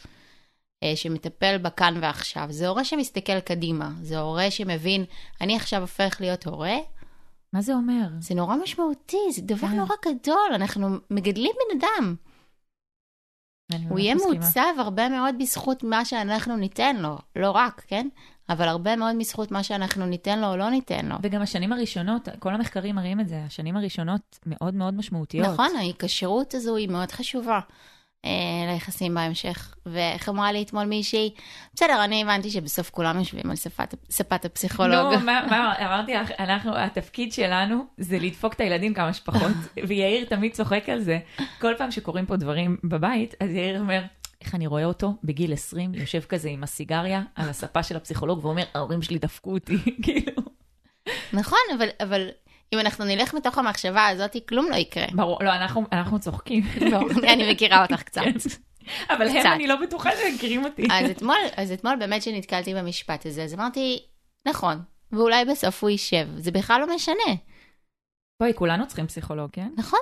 אה, 0.84 0.96
שמטפל 0.96 1.58
בכאן 1.58 1.98
ועכשיו. 2.01 2.48
זה 2.50 2.68
הורה 2.68 2.86
שמסתכל 2.86 3.39
קדימה, 3.39 3.92
זה 4.01 4.20
הורה 4.20 4.51
שמבין, 4.51 5.06
אני 5.42 5.56
עכשיו 5.56 5.82
הופך 5.82 6.18
להיות 6.20 6.46
הורה, 6.46 6.77
מה 7.53 7.62
זה 7.62 7.74
אומר? 7.74 8.08
זה 8.20 8.36
נורא 8.36 8.56
משמעותי, 8.56 9.18
זה 9.32 9.42
דבר 9.42 9.68
כן. 9.68 9.75
נורא 9.75 9.96
גדול, 10.06 10.51
אנחנו 10.56 10.88
מגדלים 11.10 11.51
בן 11.51 11.80
אדם. 11.80 12.15
הוא 13.89 14.00
יהיה. 14.00 14.15
מעוצב 14.15 14.74
הרבה 14.80 15.10
מאוד 15.10 15.36
בזכות 15.39 15.84
מה 15.84 16.06
שאנחנו 16.06 16.58
ניתן 16.58 16.96
לו. 16.96 17.18
לא 17.36 17.51
רק, 17.51 17.84
כן? 17.88 18.08
אבל 18.50 18.68
הרבה 18.68 18.96
מאוד 18.96 19.15
בזכות 19.20 19.51
מה 19.51 19.63
שאנחנו 19.63 20.06
ניתן 20.06 20.39
לו 20.39 20.48
או 20.48 20.58
לא 20.58 20.70
ניתן 20.70 21.06
לו. 21.06 21.15
וגם 21.22 21.42
השנים 21.42 21.74
הראשונות, 21.74 22.30
כל 22.39 22.53
המחקרים 22.53 22.96
מראים 22.96 23.20
את 23.20 23.27
זה, 23.27 23.44
השנים 23.46 23.77
הראשונות 23.77 24.39
מאוד 24.46 24.74
מאוד 24.74 24.94
משמעותיות. 24.94 25.48
נכון, 25.48 25.70
ההיקשרות 25.77 26.53
הזו 26.53 26.75
היא 26.75 26.89
מאוד 26.89 27.12
חשובה 27.12 27.60
ליחסים 28.74 29.13
בהמשך. 29.13 29.75
ואיך 29.86 30.30
אמרה 30.30 30.51
לי 30.51 30.63
אתמול 30.63 30.86
מישהי, 30.86 31.34
בסדר, 31.75 32.03
אני 32.03 32.22
הבנתי 32.22 32.50
שבסוף 32.50 32.89
כולם 32.89 33.20
יושבים 33.20 33.50
על 33.50 33.56
ספת, 33.56 33.96
ספת 34.10 34.46
הפסיכולוג. 34.46 35.13
נו, 35.13 35.20
מה, 35.20 35.46
מה, 35.50 35.74
אמרתי 35.86 36.13
לך, 36.13 36.32
אנחנו, 36.39 36.77
התפקיד 36.77 37.34
שלנו 37.34 37.86
זה 37.98 38.20
לדפוק 38.20 38.53
את 38.53 38.62
הילדים 38.62 38.94
כמה 38.94 39.13
שפחות, 39.13 39.51
ויאיר 39.88 40.25
תמיד 40.25 40.53
צוחק 40.53 40.89
על 40.89 41.00
זה. 41.00 41.20
כל 41.60 41.74
פעם 41.77 41.92
שקורים 41.92 42.25
פה 42.25 42.36
דברים 42.36 42.77
בבית, 42.84 43.34
אז 43.39 43.50
יאיר 43.50 43.80
אומר, 43.80 44.01
איך 44.42 44.56
אני 44.56 44.68
רואה 44.68 44.86
אותו 44.86 45.13
בגיל 45.24 45.53
20, 45.53 45.94
יושב 45.94 46.22
כזה 46.22 46.50
עם 46.50 46.63
הסיגריה 46.63 47.22
על 47.36 47.50
הספה 47.50 47.84
של 47.84 47.96
הפסיכולוג, 47.96 48.46
ואומר, 48.46 48.63
ההורים 48.74 49.01
שלי 49.01 49.18
דפקו 49.18 49.53
אותי, 49.53 49.77
כאילו. 50.03 50.44
נכון, 51.34 51.60
אבל, 51.77 51.88
אבל 52.03 52.30
אם 52.74 52.80
אנחנו 52.80 53.06
נלך 53.06 53.34
מתוך 53.34 53.58
המחשבה 53.58 54.08
הזאת, 54.08 54.36
כלום 54.50 54.68
לא 54.70 54.75
יקרה. 54.75 55.06
ברור, 55.13 55.44
לא, 55.44 55.50
אנחנו, 55.53 55.84
אנחנו 55.92 56.20
צוחקים. 56.20 56.63
ברור, 56.92 57.10
אני 57.12 57.48
מכירה 57.53 57.82
אותך 57.82 58.03
קצת. 58.03 58.22
כן. 58.22 58.30
אבל 59.10 59.27
הם. 59.27 59.48
אני 59.48 59.68
לא 59.68 59.75
בטוחה 59.75 60.10
שהם 60.12 60.36
מכירים 60.36 60.65
אותי. 60.65 60.88
אז 60.92 61.10
אתמול, 61.10 61.38
אז 61.58 61.72
אתמול 61.72 61.96
באמת 61.96 62.22
שנתקלתי 62.24 62.74
במשפט 62.74 63.25
הזה, 63.25 63.44
אז 63.44 63.53
אמרתי, 63.53 64.03
נכון, 64.48 64.82
ואולי 65.12 65.46
בסוף 65.46 65.84
הוא 65.84 65.89
יישב, 65.89 66.27
זה 66.38 66.51
בכלל 66.51 66.82
לא 66.82 66.96
משנה. 66.96 67.34
בואי, 68.39 68.53
כולנו 68.56 68.88
צריכים 68.88 69.08
פסיכולוג, 69.08 69.50
כן? 69.53 69.70
נכון. 69.77 70.00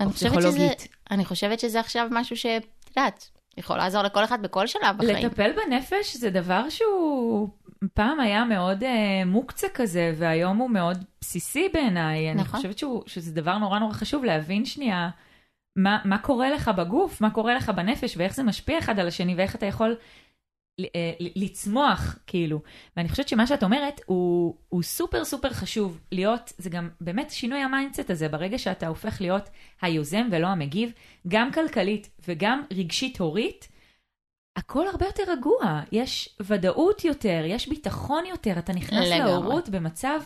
אני 0.00 0.12
חושבת, 0.12 0.32
שזה, 0.32 0.40
פסיכולוגית. 0.40 0.88
אני 1.10 1.24
חושבת 1.24 1.60
שזה 1.60 1.80
עכשיו 1.80 2.08
משהו 2.10 2.36
שאת 2.36 2.66
יודעת, 2.96 3.30
יכול 3.56 3.76
לעזור 3.76 4.02
לכל 4.02 4.24
אחד 4.24 4.42
בכל 4.42 4.66
שלב 4.66 4.96
בחיים. 4.98 5.26
לטפל 5.26 5.52
בנפש 5.52 6.16
זה 6.16 6.30
דבר 6.30 6.68
שהוא 6.68 7.48
פעם 7.94 8.20
היה 8.20 8.44
מאוד 8.44 8.84
אה, 8.84 9.24
מוקצה 9.26 9.66
כזה, 9.74 10.14
והיום 10.16 10.56
הוא 10.56 10.70
מאוד 10.70 11.04
בסיסי 11.20 11.68
בעיניי. 11.72 12.30
אני 12.30 12.40
נכון. 12.40 12.56
חושבת 12.60 12.78
שהוא, 12.78 13.02
שזה 13.06 13.34
דבר 13.34 13.58
נורא 13.58 13.78
נורא 13.78 13.92
חשוב 13.92 14.24
להבין 14.24 14.64
שנייה 14.64 15.10
מה, 15.76 15.98
מה 16.04 16.18
קורה 16.18 16.50
לך 16.50 16.68
בגוף, 16.68 17.20
מה 17.20 17.30
קורה 17.30 17.54
לך 17.54 17.68
בנפש, 17.68 18.16
ואיך 18.16 18.34
זה 18.34 18.42
משפיע 18.42 18.78
אחד 18.78 18.98
על 18.98 19.08
השני, 19.08 19.34
ואיך 19.34 19.56
אתה 19.56 19.66
יכול 19.66 19.96
ל- 20.80 21.44
לצמוח, 21.44 22.18
כאילו. 22.26 22.60
ואני 22.96 23.08
חושבת 23.08 23.28
שמה 23.28 23.46
שאת 23.46 23.62
אומרת 23.62 24.00
הוא, 24.06 24.54
הוא 24.68 24.82
סופר 24.82 25.24
סופר 25.24 25.50
חשוב 25.50 26.00
להיות, 26.12 26.52
זה 26.58 26.70
גם 26.70 26.88
באמת 27.00 27.30
שינוי 27.30 27.58
ה 27.58 27.64
mindset 27.64 28.10
הזה, 28.10 28.28
ברגע 28.28 28.58
שאתה 28.58 28.86
הופך 28.86 29.20
להיות 29.20 29.48
היוזם 29.82 30.28
ולא 30.30 30.46
המגיב, 30.46 30.92
גם 31.28 31.52
כלכלית 31.52 32.10
וגם 32.28 32.62
רגשית 32.72 33.20
הורית, 33.20 33.68
הכל 34.56 34.86
הרבה 34.86 35.06
יותר 35.06 35.22
רגוע, 35.32 35.80
יש 35.92 36.36
ודאות 36.40 37.04
יותר, 37.04 37.42
יש 37.46 37.68
ביטחון 37.68 38.26
יותר, 38.26 38.58
אתה 38.58 38.72
נכנס 38.72 39.06
לגמרי. 39.06 39.18
להורות 39.18 39.68
במצב, 39.68 40.20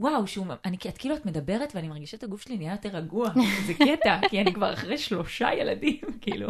וואו, 0.00 0.26
שהוא, 0.26 0.46
אני, 0.64 0.76
את 0.88 0.98
כאילו 0.98 1.16
את 1.16 1.26
מדברת 1.26 1.72
ואני 1.74 1.88
מרגישה 1.88 2.16
את 2.16 2.22
הגוף 2.22 2.42
שלי 2.42 2.56
נהיה 2.56 2.72
יותר 2.72 2.88
רגוע, 2.88 3.28
זה 3.66 3.74
קטע, 3.74 4.20
כי 4.28 4.40
אני 4.40 4.54
כבר 4.54 4.72
אחרי 4.72 4.98
שלושה 4.98 5.52
ילדים, 5.52 6.00
כאילו. 6.22 6.48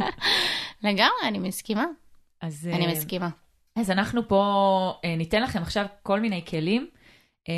לגמרי, 0.82 1.22
אני 1.24 1.38
מסכימה. 1.38 1.84
אז, 2.40 2.68
אני 2.72 2.86
אה, 2.86 2.92
מסכימה. 2.92 3.28
אז 3.76 3.90
אנחנו 3.90 4.28
פה 4.28 4.92
אה, 5.04 5.16
ניתן 5.16 5.42
לכם 5.42 5.62
עכשיו 5.62 5.86
כל 6.02 6.20
מיני 6.20 6.44
כלים. 6.46 6.90
אה, 7.48 7.54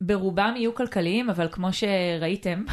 ברובם 0.00 0.54
יהיו 0.56 0.74
כלכליים, 0.74 1.30
אבל 1.30 1.48
כמו 1.52 1.68
שראיתם, 1.72 2.64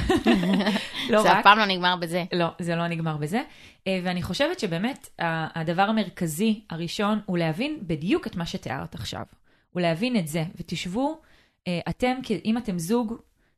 לא 1.09 1.21
זה 1.21 1.31
רק, 1.31 1.37
אף 1.37 1.43
פעם 1.43 1.57
לא 1.57 1.65
נגמר 1.65 1.95
בזה. 1.95 2.23
לא, 2.33 2.47
זה 2.59 2.75
לא 2.75 2.87
נגמר 2.87 3.17
בזה. 3.17 3.41
אה, 3.87 3.99
ואני 4.03 4.23
חושבת 4.23 4.59
שבאמת 4.59 5.09
הדבר 5.55 5.81
המרכזי 5.81 6.61
הראשון 6.69 7.19
הוא 7.25 7.37
להבין 7.37 7.79
בדיוק 7.81 8.27
את 8.27 8.35
מה 8.35 8.45
שתיארת 8.45 8.95
עכשיו. 8.95 9.23
הוא 9.69 9.81
להבין 9.81 10.17
את 10.17 10.27
זה, 10.27 10.43
ותשבו, 10.55 11.21
אה, 11.67 11.79
אתם, 11.89 12.17
אם 12.45 12.57
אתם 12.57 12.79
זוג, 12.79 13.13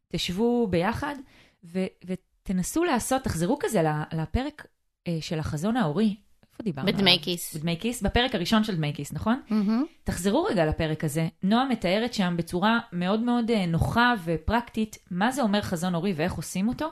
תשבו 0.08 0.68
ביחד 0.68 1.16
ו- 1.64 1.86
ותנסו 2.06 2.84
לעשות, 2.84 3.24
תחזרו 3.24 3.58
כזה 3.60 3.82
לפרק 4.12 4.68
אה, 5.08 5.18
של 5.22 5.40
החזון 5.40 5.78
ההורי. 5.78 6.16
איפה 6.58 6.64
דיברנו? 6.64 6.88
בדמי? 6.88 7.20
כיס. 7.22 7.56
בדמי 7.56 7.78
כיס, 7.80 8.02
בפרק 8.02 8.36
הראשון 8.36 8.64
של 8.64 8.76
דמי 8.76 8.94
כיס, 8.94 9.14
נכון? 9.14 9.42
מהמם. 9.50 9.86
תחזרו 10.04 10.44
רגע 10.44 10.66
לפרק 10.66 11.04
הזה. 11.04 11.28
נועה 11.44 11.66
מתארת 11.66 12.14
שם 12.14 12.34
בצורה 12.38 12.80
מאוד 12.94 13.20
מאוד 13.20 13.52
אה, 13.52 13.66
נוחה 13.66 14.14
ופרקטית 14.24 14.98
מה 15.12 15.32
זה 15.32 15.42
אומר 15.42 15.62
חזון 15.62 15.96
הורי 15.96 16.14
ואיך 16.16 16.34
עושים 16.34 16.68
אותו. 16.68 16.88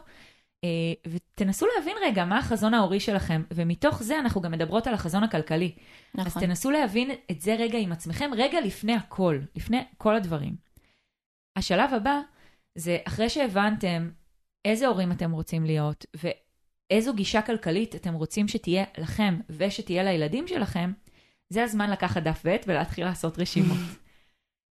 אה, 0.64 0.70
ותנסו 1.08 1.66
להבין 1.76 1.98
רגע 2.04 2.26
מה 2.26 2.38
החזון 2.38 2.74
ההורי 2.74 3.00
שלכם, 3.00 3.44
ומתוך 3.54 4.04
זה 4.04 4.20
אנחנו 4.20 4.42
גם 4.42 4.52
מדברות 4.52 4.88
על 4.88 4.94
החזון 4.94 5.24
הכלכלי. 5.24 5.72
אז 6.18 6.28
נכון. 6.28 6.42
תנסו 6.42 6.72
להבין 6.72 7.12
את 7.32 7.42
זה 7.42 7.56
רגע 7.56 7.78
עם 7.80 7.92
עצמכם, 7.92 8.32
רגע 8.38 8.62
לפני 8.62 8.94
הכל, 8.94 9.40
לפני 9.56 9.84
כל 9.98 10.16
הדברים. 10.16 10.56
השלב 11.56 11.94
הבא 11.94 12.20
זה 12.76 12.98
אחרי 13.08 13.30
שהבנתם 13.30 14.10
איזה 14.66 14.88
הורים 14.88 15.12
אתם 15.12 15.32
רוצים 15.32 15.66
להיות, 15.66 16.06
ואיזו 16.90 17.14
גישה 17.14 17.42
כלכלית 17.42 17.96
אתם 17.96 18.14
רוצים 18.14 18.48
שתהיה 18.48 18.84
לכם 18.98 19.40
ושתהיה 19.50 20.04
לילדים 20.04 20.48
שלכם, 20.48 20.92
זה 21.50 21.64
הזמן 21.64 21.90
לקחת 21.90 22.24
דף 22.24 22.42
ועט 22.46 22.66
ולהתחיל 22.68 23.06
לעשות 23.06 23.40
רשימות. 23.40 23.78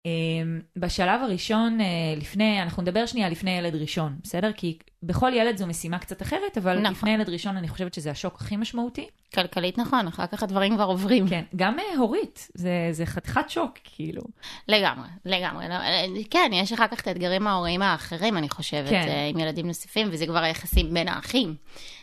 אמ, 0.06 0.62
בשלב 0.76 1.22
הראשון, 1.22 1.82
אה, 1.82 1.86
לפני, 2.18 2.62
אנחנו 2.62 2.82
נדבר 2.82 3.06
שנייה 3.06 3.30
לפני 3.30 3.52
ילד 3.52 3.76
ראשון, 3.76 4.16
בסדר? 4.24 4.52
כי 4.52 4.78
בכל 5.04 5.32
ילד 5.34 5.58
זו 5.58 5.68
משימה 5.68 6.00
קצת 6.00 6.22
אחרת, 6.22 6.58
אבל 6.58 6.80
נכון. 6.80 6.92
לפני 6.92 7.12
ילד 7.12 7.30
ראשון 7.30 7.58
אני 7.58 7.68
חושבת 7.68 7.94
שזה 7.94 8.12
השוק 8.12 8.42
הכי 8.42 8.58
משמעותי. 8.58 9.08
כלכלית 9.36 9.78
נכון, 9.78 10.08
אחר 10.08 10.28
כך 10.28 10.44
הדברים 10.44 10.76
כבר 10.76 10.84
עוברים. 10.84 11.30
כן, 11.30 11.44
גם 11.56 11.80
אה, 11.80 11.98
הורית, 11.98 12.48
זה, 12.54 12.88
זה 12.92 13.06
חתיכת 13.06 13.50
שוק, 13.50 13.72
כאילו. 13.84 14.22
לגמרי, 14.68 15.08
לגמרי. 15.26 15.70
לא, 15.70 15.74
אה, 15.74 16.06
כן, 16.30 16.50
יש 16.54 16.74
אחר 16.74 16.88
כך 16.88 17.02
את 17.02 17.08
האתגרים 17.08 17.48
ההוריים 17.48 17.82
האחרים, 17.82 18.38
אני 18.38 18.50
חושבת, 18.50 18.90
כן. 18.90 19.28
עם 19.30 19.40
ילדים 19.40 19.68
נוספים, 19.68 20.08
וזה 20.12 20.26
כבר 20.26 20.44
היחסים 20.44 20.94
בין 20.94 21.08
האחים. 21.08 21.56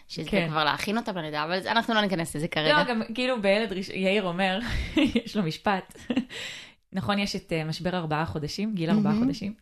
שזה 0.09 0.31
כן. 0.31 0.49
כבר 0.49 0.65
להכין 0.65 0.97
אותם 0.97 1.19
ללידה, 1.19 1.45
אבל 1.45 1.69
אנחנו 1.69 1.95
לא 1.95 2.01
ניכנס 2.01 2.37
לזה 2.37 2.49
כרגע. 2.49 2.79
לא, 2.79 2.85
גם 2.85 3.03
כאילו 3.15 3.43
בילד 3.43 3.73
ראשון, 3.73 3.95
יאיר 3.95 4.23
אומר, 4.23 4.59
יש 5.25 5.37
לו 5.37 5.43
משפט, 5.43 5.99
נכון, 6.93 7.19
יש 7.19 7.37
את 7.37 7.53
אה, 7.53 7.65
משבר 7.65 7.97
ארבעה 7.97 8.27
חודשים, 8.27 8.75
גיל 8.75 8.91
ארבעה 8.91 9.13
מהמם. 9.13 9.25
חודשים. 9.25 9.55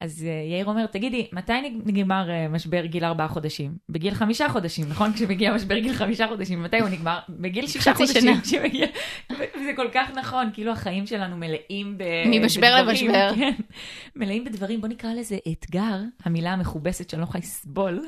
אז 0.00 0.24
אה, 0.28 0.50
יאיר 0.52 0.66
אומר, 0.66 0.86
תגידי, 0.86 1.26
מתי 1.32 1.52
נג- 1.60 1.82
נגמר 1.86 2.30
אה, 2.30 2.48
משבר 2.48 2.86
גיל 2.86 3.04
ארבעה 3.04 3.28
חודשים? 3.28 3.76
בגיל 3.88 4.14
חמישה 4.14 4.48
חודשים, 4.48 4.88
נכון? 4.88 5.12
כשמגיע 5.14 5.54
משבר 5.54 5.78
גיל 5.78 5.92
חמישה 5.92 6.28
חודשים, 6.28 6.62
מתי 6.62 6.80
הוא 6.80 6.88
נגמר? 6.88 7.18
בגיל 7.28 7.66
שישה 7.66 7.94
חודשים. 7.94 8.22
שנה. 8.22 8.40
כשמגיע- 8.42 8.86
וזה 9.30 9.72
כל 9.76 9.88
כך 9.94 10.10
נכון, 10.16 10.50
כאילו 10.52 10.72
החיים 10.72 11.06
שלנו 11.06 11.36
מלאים 11.36 11.98
ב... 11.98 12.02
ממשבר 12.32 12.76
בדברים, 12.78 13.06
למשבר. 13.10 13.32
כן. 13.36 13.52
מלאים 14.16 14.44
בדברים, 14.44 14.80
בוא 14.80 14.88
נקרא 14.88 15.10
לזה 15.14 15.36
אתגר, 15.52 15.96
המילה 16.24 16.52
המכובסת 16.52 17.10
שאני 17.10 17.20
לא 17.20 17.26
יכולה 17.26 17.40
לסבול. 17.40 18.00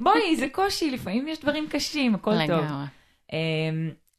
בואי, 0.00 0.36
זה 0.36 0.46
קושי, 0.52 0.90
לפעמים 0.90 1.28
יש 1.28 1.40
דברים 1.40 1.66
קשים, 1.68 2.14
הכל 2.14 2.30
טוב. 2.46 2.60
לגמרי. 2.64 2.84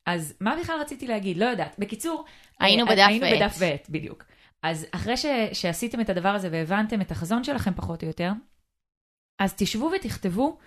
אז 0.05 0.33
מה 0.41 0.55
בכלל 0.61 0.79
רציתי 0.81 1.07
להגיד? 1.07 1.37
לא 1.37 1.45
יודעת. 1.45 1.75
בקיצור, 1.79 2.25
היינו 2.59 2.85
אה, 2.87 2.91
בדף 2.91 3.05
היינו 3.07 3.25
ועט. 3.25 3.35
בדף 3.35 3.55
ועט, 3.59 3.89
בדיוק. 3.89 4.23
אז 4.63 4.85
אחרי 4.91 5.17
ש, 5.17 5.25
שעשיתם 5.53 6.01
את 6.01 6.09
הדבר 6.09 6.29
הזה 6.29 6.49
והבנתם 6.51 7.01
את 7.01 7.11
החזון 7.11 7.43
שלכם 7.43 7.73
פחות 7.73 8.03
או 8.03 8.07
יותר, 8.07 8.31
אז 9.39 9.53
תשבו 9.53 9.91
ותכתבו 9.95 10.57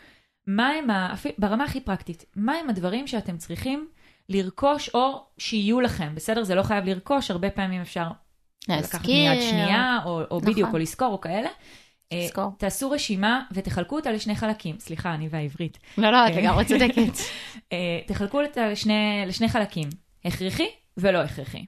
מה 0.46 0.68
הם, 0.68 0.90
ה, 0.90 1.14
ברמה 1.38 1.64
הכי 1.64 1.80
פרקטית, 1.80 2.24
מה 2.36 2.54
הם 2.54 2.70
הדברים 2.70 3.06
שאתם 3.06 3.36
צריכים 3.36 3.88
לרכוש 4.28 4.88
או 4.94 5.24
שיהיו 5.38 5.80
לכם, 5.80 6.14
בסדר? 6.14 6.44
זה 6.44 6.54
לא 6.54 6.62
חייב 6.62 6.84
לרכוש, 6.84 7.30
הרבה 7.30 7.50
פעמים 7.50 7.80
אפשר 7.80 8.08
לקחת 8.68 8.92
להזכיר. 8.92 9.30
מיד 9.30 9.42
שנייה, 9.42 9.98
או, 10.04 10.20
או 10.20 10.24
נכון. 10.24 10.52
בדיוק, 10.52 10.68
או 10.72 10.78
לזכור, 10.78 11.12
או 11.12 11.20
כאלה. 11.20 11.48
אה, 12.12 12.24
לזכור. 12.24 12.50
תעשו 12.58 12.90
רשימה 12.90 13.42
ותחלקו 13.52 13.96
אותה 13.96 14.12
לשני 14.12 14.36
חלקים. 14.36 14.78
סליחה, 14.78 15.14
אני 15.14 15.28
והעברית. 15.30 15.78
לא, 15.98 16.10
לא, 16.10 16.26
את 16.26 16.32
כן. 16.32 16.40
לגמרי 16.40 16.64
צודקת. 16.64 17.18
אה, 17.72 18.00
תחלקו 18.06 18.42
אותה 18.42 18.68
לשני, 18.68 19.24
לשני 19.26 19.48
חלקים, 19.48 19.88
הכרחי 20.24 20.68
ולא 20.96 21.18
הכרחי, 21.18 21.64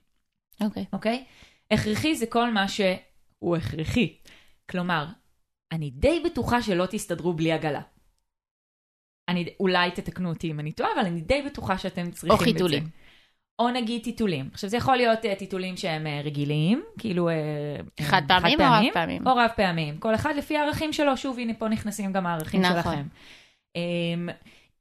אוקיי. 0.60 0.84
אוקיי? 0.92 1.24
הכרחי 1.70 2.14
זה 2.14 2.26
כל 2.26 2.50
מה 2.50 2.68
שהוא 2.68 3.56
הכרחי. 3.56 4.16
כלומר, 4.70 5.06
אני 5.72 5.90
די 5.90 6.22
בטוחה 6.24 6.62
שלא 6.62 6.86
תסתדרו 6.86 7.32
בלי 7.32 7.52
עגלה. 7.52 7.80
אני, 9.28 9.54
אולי 9.60 9.90
תתקנו 9.90 10.28
אותי 10.28 10.50
אם 10.50 10.60
אני 10.60 10.72
טועה, 10.72 10.90
אבל 10.94 11.06
אני 11.06 11.20
די 11.20 11.42
בטוחה 11.42 11.78
שאתם 11.78 12.10
צריכים 12.10 12.30
או 12.30 12.34
את 12.34 12.38
זה. 12.40 12.44
חיתולים. 12.44 12.88
או 13.60 13.70
נגיד 13.70 14.02
טיטולים. 14.02 14.48
עכשיו, 14.52 14.70
זה 14.70 14.76
יכול 14.76 14.96
להיות 14.96 15.24
uh, 15.24 15.38
טיטולים 15.38 15.76
שהם 15.76 16.06
uh, 16.06 16.26
רגילים, 16.26 16.82
כאילו... 16.98 17.28
Uh, 17.28 18.02
חד 18.02 18.22
פעמים 18.28 18.60
או 18.60 18.66
רב 18.66 18.84
פעמים? 18.92 19.26
או 19.26 19.36
רב 19.36 19.50
פעמים. 19.56 19.98
כל 19.98 20.14
אחד 20.14 20.34
לפי 20.36 20.56
הערכים 20.56 20.92
שלו, 20.92 21.16
שוב, 21.16 21.38
הנה 21.38 21.54
פה 21.54 21.68
נכנסים 21.68 22.12
גם 22.12 22.26
הערכים 22.26 22.60
נכון. 22.60 22.82
שלכם. 22.82 23.06
Um, 23.68 24.30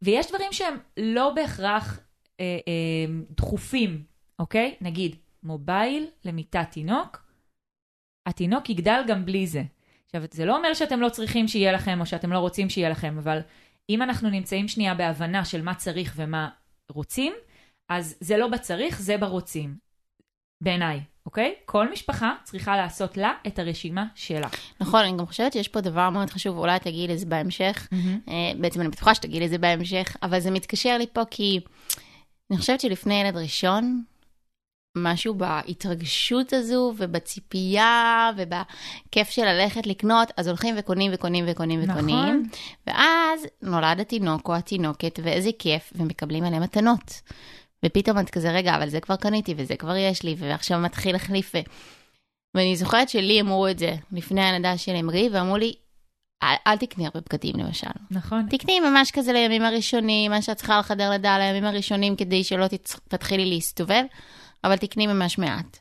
ויש 0.02 0.28
דברים 0.28 0.52
שהם 0.52 0.78
לא 0.98 1.32
בהכרח 1.36 1.98
uh, 1.98 2.40
uh, 2.40 3.36
דחופים, 3.38 4.04
אוקיי? 4.40 4.76
נגיד, 4.82 5.16
מובייל 5.44 6.08
למיטת 6.26 6.68
תינוק, 6.72 7.24
התינוק 8.26 8.70
יגדל 8.70 9.02
גם 9.08 9.26
בלי 9.26 9.48
זה. 9.48 9.64
עכשיו, 10.06 10.22
זה 10.32 10.46
לא 10.46 10.58
אומר 10.58 10.74
שאתם 10.74 11.02
לא 11.02 11.10
צריכים 11.10 11.48
שיהיה 11.48 11.72
לכם, 11.72 12.02
או 12.02 12.06
שאתם 12.06 12.32
לא 12.32 12.40
רוצים 12.40 12.70
שיהיה 12.70 12.90
לכם, 12.90 13.18
אבל 13.18 13.40
אם 13.90 14.02
אנחנו 14.02 14.30
נמצאים 14.30 14.68
שנייה 14.68 14.94
בהבנה 14.94 15.46
של 15.46 15.62
מה 15.62 15.76
צריך 15.76 16.14
ומה 16.16 16.50
רוצים, 16.92 17.34
אז 17.90 18.16
זה 18.20 18.38
לא 18.38 18.48
בצריך, 18.48 19.02
זה 19.02 19.18
ברוצים. 19.18 19.90
בעיניי, 20.62 21.02
אוקיי? 21.26 21.56
כל 21.66 21.92
משפחה 21.92 22.34
צריכה 22.44 22.78
לעשות 22.78 23.18
לה 23.18 23.32
את 23.48 23.60
הרשימה 23.60 24.06
שלה. 24.16 24.48
נכון, 24.80 25.00
אני 25.00 25.18
גם 25.18 25.26
חושבת 25.26 25.54
שיש 25.54 25.68
פה 25.68 25.82
דבר 25.82 26.10
מאוד 26.10 26.30
חשוב, 26.30 26.58
אולי 26.58 26.80
תגיעי 26.80 27.08
לזה 27.08 27.26
בהמשך. 27.26 27.88
אה, 28.28 28.52
בעצם 28.60 28.82
אני 28.82 28.90
בטוחה 28.90 29.16
שתגיעי 29.16 29.40
לזה 29.46 29.58
בהמשך, 29.58 30.18
אבל 30.24 30.40
זה 30.40 30.52
מתקשר 30.52 30.98
לי 30.98 31.08
פה 31.14 31.22
כי 31.32 31.60
אני 32.52 32.60
חושבת 32.60 32.80
שלפני 32.80 33.22
ילד 33.22 33.38
ראשון, 33.38 34.04
משהו 34.98 35.34
בהתרגשות 35.34 36.54
הזו 36.54 36.94
ובציפייה 36.98 38.32
ובכיף 38.38 39.30
של 39.30 39.46
ללכת 39.46 39.88
לקנות, 39.88 40.32
אז 40.38 40.48
הולכים 40.48 40.76
וקונים 40.78 41.12
וקונים 41.16 41.46
וקונים 41.48 41.82
נכון. 41.82 41.98
וקונים. 41.98 42.50
ואז 42.88 43.46
נולד 43.62 44.00
התינוק 44.00 44.50
או 44.50 44.56
התינוקת, 44.56 45.20
ואיזה 45.24 45.50
כיף, 45.60 45.94
ומקבלים 45.96 46.44
עליהם 46.44 46.64
מתנות. 46.64 47.22
ופתאום 47.86 48.20
את 48.20 48.30
כזה, 48.30 48.52
רגע, 48.52 48.76
אבל 48.76 48.90
זה 48.90 49.00
כבר 49.00 49.16
קניתי, 49.16 49.54
וזה 49.58 49.76
כבר 49.76 49.96
יש 49.96 50.24
לי, 50.24 50.36
ועכשיו 50.38 50.80
מתחיל 50.80 51.12
להחליף. 51.12 51.52
ו- 51.56 51.60
ואני 52.56 52.76
זוכרת 52.76 53.10
שלי 53.10 53.42
אמרו 53.42 53.68
את 53.68 53.80
זה 53.80 53.96
לפני 54.12 54.42
הלידה 54.42 54.78
של 54.78 54.96
אמרי, 54.96 55.30
ואמרו 55.32 55.58
לי, 55.58 55.74
אל, 56.44 56.56
אל 56.68 56.78
תקני 56.78 57.06
הרבה 57.06 57.20
בגדים 57.20 57.56
למשל. 57.56 57.88
נכון. 58.12 58.48
תקני 58.50 58.80
ממש 58.80 59.12
כזה 59.12 59.34
לימים 59.34 59.62
הראשונים, 59.62 60.32
מה 60.32 60.42
שאת 60.42 60.58
צריכה 60.58 60.80
לחדר 60.80 61.10
לידה 61.10 61.38
לימים 61.38 61.66
הראשונים, 61.66 62.16
כדי 62.16 62.44
שלא 62.44 62.68
תצ... 62.68 62.96
תתחילי 63.08 63.46
להסתובב, 63.46 64.04
אבל 64.64 64.78
תקני 64.78 65.08
ממש 65.08 65.38
מעט. 65.38 65.78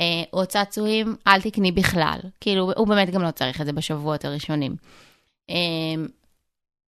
אה, 0.00 0.22
או 0.32 0.46
צעצועים, 0.46 1.16
אל 1.26 1.40
תקני 1.40 1.72
בכלל. 1.72 2.18
כאילו, 2.40 2.72
הוא 2.76 2.88
באמת 2.88 3.10
גם 3.10 3.22
לא 3.22 3.30
צריך 3.30 3.60
את 3.60 3.66
זה 3.66 3.72
בשבועות 3.72 4.24
הראשונים. 4.24 4.76
אה, 5.50 6.04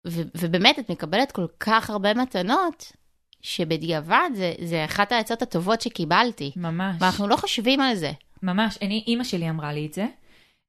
ו- 0.07 0.23
ובאמת, 0.39 0.79
את 0.79 0.91
מקבלת 0.91 1.33
כל 1.33 1.47
כך 1.61 1.91
הרבה 1.91 2.15
מתנות, 2.15 2.93
שבדיעבד 3.43 4.31
זה, 4.35 4.53
זה 4.65 4.85
אחת 4.85 5.13
העצות 5.13 5.43
הטובות 5.43 5.81
שקיבלתי. 5.81 6.53
ממש. 6.57 6.97
ואנחנו 7.01 7.29
לא 7.29 7.37
חושבים 7.37 7.81
על 7.81 7.95
זה. 7.95 8.13
ממש, 8.43 8.79
אני, 8.83 9.05
אימא 9.07 9.25
שלי 9.25 9.51
אמרה 9.51 9.73
לי 9.73 9.87
את 9.87 9.93
זה, 9.93 10.07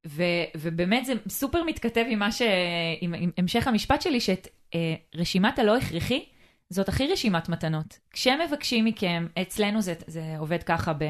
ו, 0.08 0.24
ובאמת 0.58 1.06
זה 1.06 1.14
סופר 1.30 1.64
מתכתב 1.64 2.06
עם 2.08 2.32
ש... 2.32 2.42
עם, 3.02 3.14
עם 3.14 3.32
המשך 3.38 3.68
המשפט 3.68 4.02
שלי, 4.02 4.20
שאת 4.20 4.48
אה, 4.76 4.96
רשימת 5.16 5.60
הלא 5.60 5.78
הכרחי, 5.78 6.26
זאת 6.70 6.90
הכי 6.90 7.08
רשימת 7.08 7.50
מתנות. 7.50 8.00
כשמבקשים 8.12 8.86
מכם, 8.86 9.28
אצלנו 9.42 9.82
זה, 9.82 9.94
זה 10.08 10.36
עובד 10.40 10.64
ככה 10.64 10.94
ב, 10.94 11.04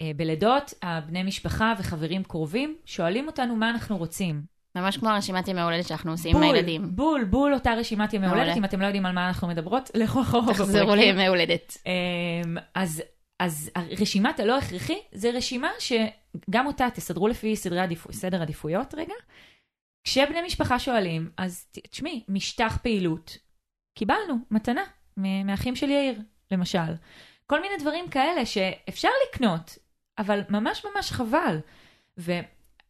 אה, 0.00 0.10
בלידות, 0.16 0.74
הבני 0.82 1.22
משפחה 1.22 1.74
וחברים 1.78 2.24
קרובים 2.24 2.76
שואלים 2.84 3.26
אותנו 3.26 3.56
מה 3.56 3.70
אנחנו 3.70 3.96
רוצים. 3.96 4.42
ממש 4.74 4.96
כמו 4.96 5.08
רשימת 5.08 5.48
ימי 5.48 5.60
הולדת 5.60 5.88
שאנחנו 5.88 6.10
עושים 6.10 6.36
עם 6.36 6.42
הילדים. 6.42 6.96
בול, 6.96 7.24
בול 7.24 7.54
אותה 7.54 7.74
רשימת 7.74 8.12
ימי. 8.12 8.26
הולדת, 8.26 8.56
אם 8.56 8.64
אתם 8.64 8.80
לא 8.80 8.86
יודעים 8.86 9.06
על 9.06 9.12
מה 9.12 9.28
אנחנו 9.28 9.48
מדברות, 9.48 9.90
לכו 10.00 10.22
אחורה 10.22 10.54
תחזרו 10.54 10.86
בפרקים. 10.86 10.98
לימי 10.98 11.26
הולדת. 11.26 11.76
אמ, 11.86 12.56
אז, 12.74 13.02
אז 13.38 13.70
רשימת 14.00 14.40
הלא 14.40 14.58
הכרחי 14.58 14.98
זה 15.12 15.30
רשימה 15.30 15.68
שגם 15.78 16.66
אותה 16.66 16.88
תסדרו 16.94 17.28
לפי 17.28 17.56
סדרי 17.56 17.80
עדיפו, 17.80 18.12
סדר 18.12 18.42
עדיפויות 18.42 18.94
רגע. 18.94 19.14
כשבני 20.04 20.42
משפחה 20.46 20.78
שואלים, 20.78 21.30
אז 21.36 21.66
תשמעי, 21.90 22.24
משטח 22.28 22.78
פעילות, 22.82 23.38
קיבלנו 23.94 24.34
מתנה 24.50 24.82
מאחים 25.16 25.76
של 25.76 25.90
יאיר, 25.90 26.18
למשל. 26.50 26.94
כל 27.46 27.60
מיני 27.60 27.74
דברים 27.78 28.08
כאלה 28.08 28.46
שאפשר 28.46 29.08
לקנות, 29.28 29.78
אבל 30.18 30.40
ממש 30.48 30.84
ממש 30.84 31.12
חבל. 31.12 31.58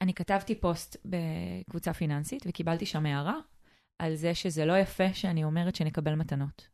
ואני 0.00 0.14
כתבתי 0.14 0.54
פוסט 0.54 0.96
בקבוצה 1.04 1.92
פיננסית 1.92 2.42
וקיבלתי 2.46 2.86
שם 2.86 3.06
הערה 3.06 3.38
על 3.98 4.14
זה 4.14 4.34
שזה 4.34 4.64
לא 4.64 4.78
יפה 4.78 5.14
שאני 5.14 5.44
אומרת 5.44 5.74
שנקבל 5.76 6.14
מתנות. 6.14 6.68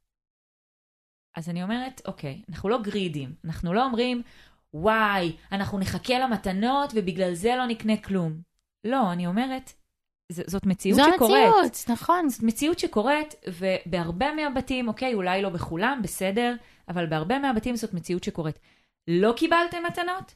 אז 1.37 1.49
אני 1.49 1.63
אומרת, 1.63 2.01
אוקיי, 2.07 2.43
אנחנו 2.49 2.69
לא 2.69 2.83
גרידים, 2.83 3.35
אנחנו 3.45 3.73
לא 3.73 3.85
אומרים, 3.85 4.23
וואי, 4.75 5.37
אנחנו 5.53 5.79
נחכה 5.79 6.19
למתנות 6.19 6.93
ובגלל 6.95 7.35
זה 7.35 7.57
לא 7.57 7.67
נקנה 7.67 7.97
כלום. 7.97 8.41
לא, 8.85 9.13
אני 9.13 9.27
אומרת, 9.27 9.73
ז- 10.33 10.51
זאת 10.51 10.67
מציאות 10.67 11.01
זו 11.01 11.05
שקורית. 11.15 11.45
המציאות, 11.47 11.85
נכון. 11.89 12.29
זאת 12.29 12.43
מציאות 12.43 12.79
שקורית, 12.79 13.35
ובהרבה 13.49 14.33
מהבתים, 14.33 14.89
אוקיי, 14.89 15.15
אולי 15.15 15.43
לא 15.43 15.49
בכולם, 15.49 16.01
בסדר, 16.03 16.55
אבל 16.89 17.07
בהרבה 17.07 17.39
מהבתים 17.39 17.77
זאת 17.77 17.95
מציאות 17.95 18.25
שקורית. 18.25 18.59
לא 19.09 19.33
קיבלתם 19.37 19.83
מתנות? 19.87 20.35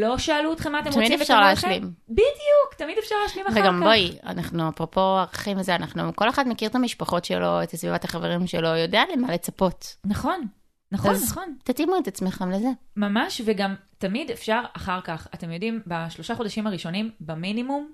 לא 0.00 0.18
שאלו 0.18 0.52
אתכם 0.52 0.72
מה 0.72 0.78
אתם 0.80 0.88
רוצים 0.88 1.06
תמיד 1.06 1.20
אפשר? 1.20 1.40
להשלים. 1.40 1.82
בדיוק, 2.08 2.74
תמיד 2.78 2.98
אפשר 2.98 3.14
להשלים 3.22 3.46
אחר 3.46 3.54
כך. 3.54 3.60
וגם 3.60 3.80
בואי, 3.80 4.18
אנחנו 4.26 4.68
אפרופו 4.68 5.00
ערכים 5.00 5.58
וזה, 5.58 5.74
אנחנו, 5.74 6.16
כל 6.16 6.28
אחד 6.28 6.48
מכיר 6.48 6.68
את 6.68 6.74
המשפחות 6.74 7.24
שלו, 7.24 7.62
את 7.62 7.70
סביבת 7.76 8.04
החברים 8.04 8.46
שלו, 8.46 8.68
יודע 8.68 9.02
למה 9.12 9.32
לצפות. 9.34 9.96
נכון, 10.04 10.46
נכון, 10.92 11.10
אז- 11.10 11.30
נכון. 11.30 11.56
תתאימו 11.64 11.98
את 11.98 12.08
עצמכם 12.08 12.50
לזה. 12.50 12.68
ממש, 12.96 13.40
וגם 13.44 13.74
תמיד 13.98 14.30
אפשר 14.30 14.62
אחר 14.76 15.00
כך. 15.00 15.28
אתם 15.34 15.52
יודעים, 15.52 15.82
בשלושה 15.86 16.34
חודשים 16.34 16.66
הראשונים, 16.66 17.10
במינימום, 17.20 17.92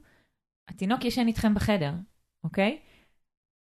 התינוק 0.68 1.04
ישן 1.04 1.26
איתכם 1.26 1.54
בחדר, 1.54 1.92
אוקיי? 2.44 2.78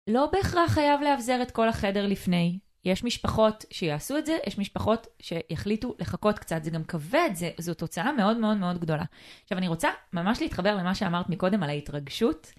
לא 0.09 0.29
בהכרח 0.31 0.71
חייב 0.71 1.01
לאבזר 1.01 1.41
את 1.41 1.51
כל 1.51 1.69
החדר 1.69 2.07
לפני. 2.07 2.59
יש 2.85 3.03
משפחות 3.03 3.65
שיעשו 3.71 4.17
את 4.17 4.25
זה, 4.25 4.37
יש 4.47 4.57
משפחות 4.57 5.07
שיחליטו 5.21 5.95
לחכות 5.99 6.39
קצת. 6.39 6.63
זה 6.63 6.71
גם 6.71 6.83
כבד, 6.83 7.29
זה, 7.33 7.51
זו 7.57 7.73
הוצאה 7.73 8.11
מאוד 8.11 8.37
מאוד 8.37 8.57
מאוד 8.57 8.79
גדולה. 8.79 9.03
עכשיו, 9.43 9.57
אני 9.57 9.67
רוצה 9.67 9.89
ממש 10.13 10.41
להתחבר 10.41 10.75
למה 10.75 10.95
שאמרת 10.95 11.29
מקודם 11.29 11.63
על 11.63 11.69
ההתרגשות, 11.69 12.53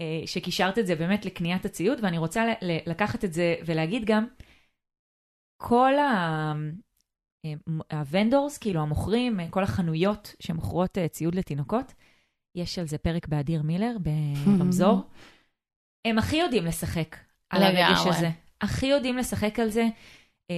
אה, 0.00 0.22
שקישרת 0.26 0.78
את 0.78 0.86
זה 0.86 0.94
באמת 0.94 1.24
לקניית 1.24 1.64
הציוד, 1.64 1.98
ואני 2.02 2.18
רוצה 2.18 2.44
לקחת 2.86 3.24
את 3.24 3.32
זה 3.32 3.54
ולהגיד 3.66 4.04
גם, 4.04 4.26
כל 5.62 5.98
ה... 5.98 6.52
ה 7.92 7.99
vendors, 7.99 8.58
כאילו 8.58 8.80
המוכרים, 8.80 9.40
כל 9.50 9.62
החנויות 9.62 10.34
שמוכרות 10.40 10.98
אה, 10.98 11.08
ציוד 11.08 11.34
לתינוקות, 11.34 11.92
יש 12.54 12.78
על 12.78 12.86
זה 12.86 12.98
פרק 12.98 13.28
באדיר 13.28 13.62
מילר 13.62 13.96
ברמזור. 14.00 15.02
הם 16.06 16.18
הכי 16.18 16.36
יודעים 16.36 16.64
לשחק 16.64 17.16
על 17.50 17.62
הרגש. 17.62 18.06
הזה. 18.06 18.30
הכי 18.60 18.86
יודעים 18.86 19.16
לשחק 19.18 19.58
על 19.58 19.70
זה, 19.70 19.86
אה, 20.50 20.56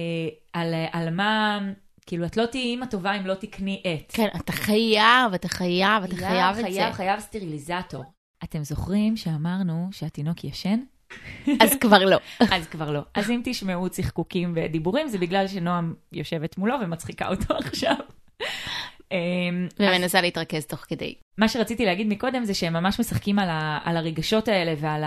על, 0.53 0.73
על 0.91 1.09
מה, 1.09 1.59
כאילו, 2.05 2.25
את 2.25 2.37
לא 2.37 2.45
תהיי 2.45 2.63
אימא 2.63 2.85
טובה 2.85 3.13
אם 3.13 3.25
לא 3.25 3.33
תקני 3.33 3.81
עט. 3.83 4.11
כן, 4.13 4.27
אתה 4.35 4.51
חייב, 4.51 5.33
אתה 5.35 5.47
חייב, 5.47 6.03
אתה 6.03 6.15
חייב 6.15 6.49
את 6.49 6.55
זה. 6.55 6.63
חייב, 6.63 6.93
חייב 6.93 7.19
סטריליזטור. 7.19 8.03
אתם 8.43 8.63
זוכרים 8.63 9.17
שאמרנו 9.17 9.89
שהתינוק 9.91 10.43
ישן? 10.43 10.79
אז 11.61 11.75
כבר 11.81 12.05
לא. 12.05 12.17
אז 12.55 12.67
כבר 12.67 12.91
לא. 12.91 12.99
אז 13.13 13.29
אם 13.29 13.41
תשמעו 13.43 13.89
צחקוקים 13.89 14.53
ודיבורים, 14.55 15.07
זה 15.07 15.17
בגלל 15.17 15.47
שנועם 15.47 15.93
יושבת 16.11 16.57
מולו 16.57 16.75
ומצחיקה 16.81 17.27
אותו 17.27 17.53
עכשיו. 17.57 17.95
ומנסה 19.79 20.21
להתרכז 20.21 20.65
תוך 20.65 20.79
כדי. 20.79 21.15
מה 21.37 21.47
שרציתי 21.47 21.85
להגיד 21.85 22.07
מקודם 22.07 22.45
זה 22.45 22.53
שהם 22.53 22.73
ממש 22.73 22.99
משחקים 22.99 23.39
על, 23.39 23.49
ה, 23.49 23.79
על 23.83 23.97
הרגשות 23.97 24.47
האלה 24.47 24.73
ועל 24.77 25.03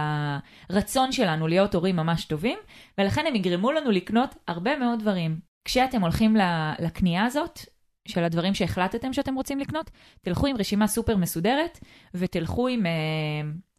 הרצון 0.71 1.13
שלנו 1.13 1.47
להיות 1.47 1.75
הורים 1.75 1.97
ממש 1.97 2.25
טובים, 2.25 2.59
ולכן 2.99 3.27
הם 3.27 3.35
יגרמו 3.35 3.73
לנו 3.73 3.91
לקנות 3.91 4.35
הרבה 4.49 4.77
מאוד 4.77 5.01
דברים. 5.01 5.39
כשאתם 5.65 6.01
הולכים 6.01 6.37
לקנייה 6.79 7.25
הזאת, 7.25 7.61
של 8.09 8.25
הדברים 8.25 8.55
שהחלטתם 8.55 9.13
שאתם 9.13 9.35
רוצים 9.35 9.59
לקנות, 9.59 9.91
תלכו 10.23 10.47
עם 10.47 10.57
רשימה 10.57 10.87
סופר 10.87 11.17
מסודרת, 11.17 11.79
ותלכו 12.15 12.69
עם 12.69 12.87
אה, 12.87 12.93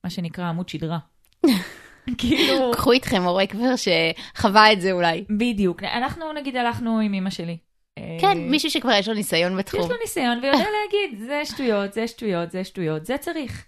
מה 0.04 0.10
שנקרא 0.10 0.45
עמוד 0.45 0.69
שדרה. 0.69 1.00
כאילו, 2.17 2.71
קחו 2.73 2.91
איתכם 2.91 3.23
הורה 3.23 3.47
כבר 3.47 3.73
שחווה 3.76 4.73
את 4.73 4.82
זה 4.82 4.91
אולי. 4.91 5.26
בדיוק. 5.30 5.84
אנחנו 5.84 6.34
נגיד 6.34 6.56
הלכנו 6.56 7.00
עם 7.00 7.13
אמא 7.13 7.30
שלי. 7.30 7.58
אה, 7.97 8.17
כן, 8.21 8.38
מישהו 8.38 8.71
שכבר 8.71 8.91
יש 8.91 9.07
לו 9.07 9.13
ניסיון 9.13 9.57
בתחום. 9.57 9.81
יש 9.81 9.89
לו 9.89 9.95
ניסיון 10.01 10.39
ויודע 10.43 10.57
להגיד, 10.77 11.19
זה 11.19 11.41
שטויות, 11.45 11.93
זה 11.93 12.07
שטויות, 12.07 12.51
זה 12.51 12.63
שטויות, 12.63 13.05
זה 13.05 13.17
צריך. 13.17 13.65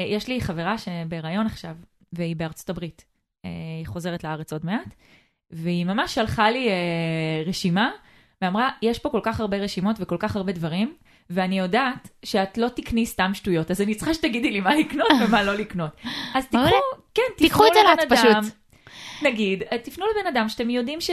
אה, 0.00 0.04
יש 0.04 0.28
לי 0.28 0.40
חברה 0.40 0.78
שבהיריון 0.78 1.46
עכשיו, 1.46 1.74
והיא 2.12 2.36
בארצות 2.36 2.70
הברית. 2.70 3.04
אה, 3.44 3.50
היא 3.78 3.86
חוזרת 3.86 4.24
לארץ 4.24 4.52
עוד 4.52 4.66
מעט, 4.66 4.94
והיא 5.50 5.84
ממש 5.84 6.14
שלחה 6.14 6.50
לי 6.50 6.68
רשימה, 7.46 7.90
ואמרה, 8.42 8.70
יש 8.82 8.98
פה 8.98 9.08
כל 9.08 9.20
כך 9.22 9.40
הרבה 9.40 9.56
רשימות 9.56 9.96
וכל 10.00 10.16
כך 10.18 10.36
הרבה 10.36 10.52
דברים, 10.52 10.94
ואני 11.30 11.58
יודעת 11.58 12.10
שאת 12.24 12.58
לא 12.58 12.68
תקני 12.68 13.06
סתם 13.06 13.34
שטויות, 13.34 13.70
אז 13.70 13.80
אני 13.80 13.94
צריכה 13.94 14.14
שתגידי 14.14 14.50
לי 14.50 14.60
מה 14.60 14.74
לקנות 14.74 15.08
ומה 15.28 15.42
לא 15.42 15.54
לקנות. 15.54 15.90
אז 16.34 16.44
תיקחו, 16.44 16.58
מעולה. 16.58 16.76
כן, 17.14 17.22
תיקחו 17.36 17.64
תפנו 17.64 17.80
את 17.80 17.84
לבן 17.84 17.86
אלעד 17.86 18.12
אדם, 18.12 18.42
פשוט. 18.42 18.54
נגיד, 19.22 19.62
תפנו 19.82 20.06
לבן 20.06 20.26
אדם 20.26 20.48
שאתם 20.48 20.70
יודעים 20.70 21.00
ש... 21.00 21.10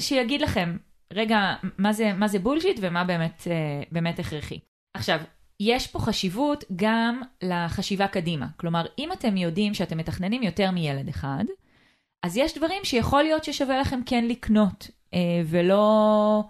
שיגיד 0.00 0.42
לכם, 0.42 0.76
רגע, 1.14 1.54
מה 1.78 1.92
זה, 1.92 2.12
מה 2.12 2.28
זה 2.28 2.38
בולשיט 2.38 2.78
ומה 2.82 3.04
באמת, 3.04 3.42
אה, 3.50 3.82
באמת 3.92 4.18
הכרחי. 4.18 4.58
עכשיו, 4.96 5.20
יש 5.60 5.86
פה 5.86 5.98
חשיבות 5.98 6.64
גם 6.76 7.22
לחשיבה 7.42 8.08
קדימה. 8.08 8.46
כלומר, 8.56 8.86
אם 8.98 9.12
אתם 9.12 9.36
יודעים 9.36 9.74
שאתם 9.74 9.98
מתכננים 9.98 10.42
יותר 10.42 10.70
מילד 10.70 11.08
אחד, 11.08 11.44
אז 12.22 12.36
יש 12.36 12.58
דברים 12.58 12.84
שיכול 12.84 13.22
להיות 13.22 13.44
ששווה 13.44 13.80
לכם 13.80 14.00
כן 14.06 14.24
לקנות, 14.28 14.90
אה, 15.14 15.42
ולא 15.46 16.42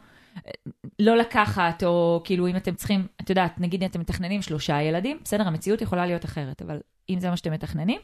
לא 0.98 1.16
לקחת, 1.16 1.82
או 1.84 2.20
כאילו 2.24 2.46
אם 2.46 2.56
אתם 2.56 2.74
צריכים, 2.74 3.06
את 3.20 3.30
יודעת, 3.30 3.60
נגיד 3.60 3.84
אתם 3.84 4.00
מתכננים 4.00 4.42
שלושה 4.42 4.82
ילדים, 4.82 5.18
בסדר, 5.24 5.46
המציאות 5.46 5.82
יכולה 5.82 6.06
להיות 6.06 6.24
אחרת, 6.24 6.62
אבל 6.62 6.80
אם 7.10 7.20
זה 7.20 7.30
מה 7.30 7.36
שאתם 7.36 7.52
מתכננים, 7.52 8.00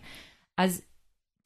אז 0.59 0.83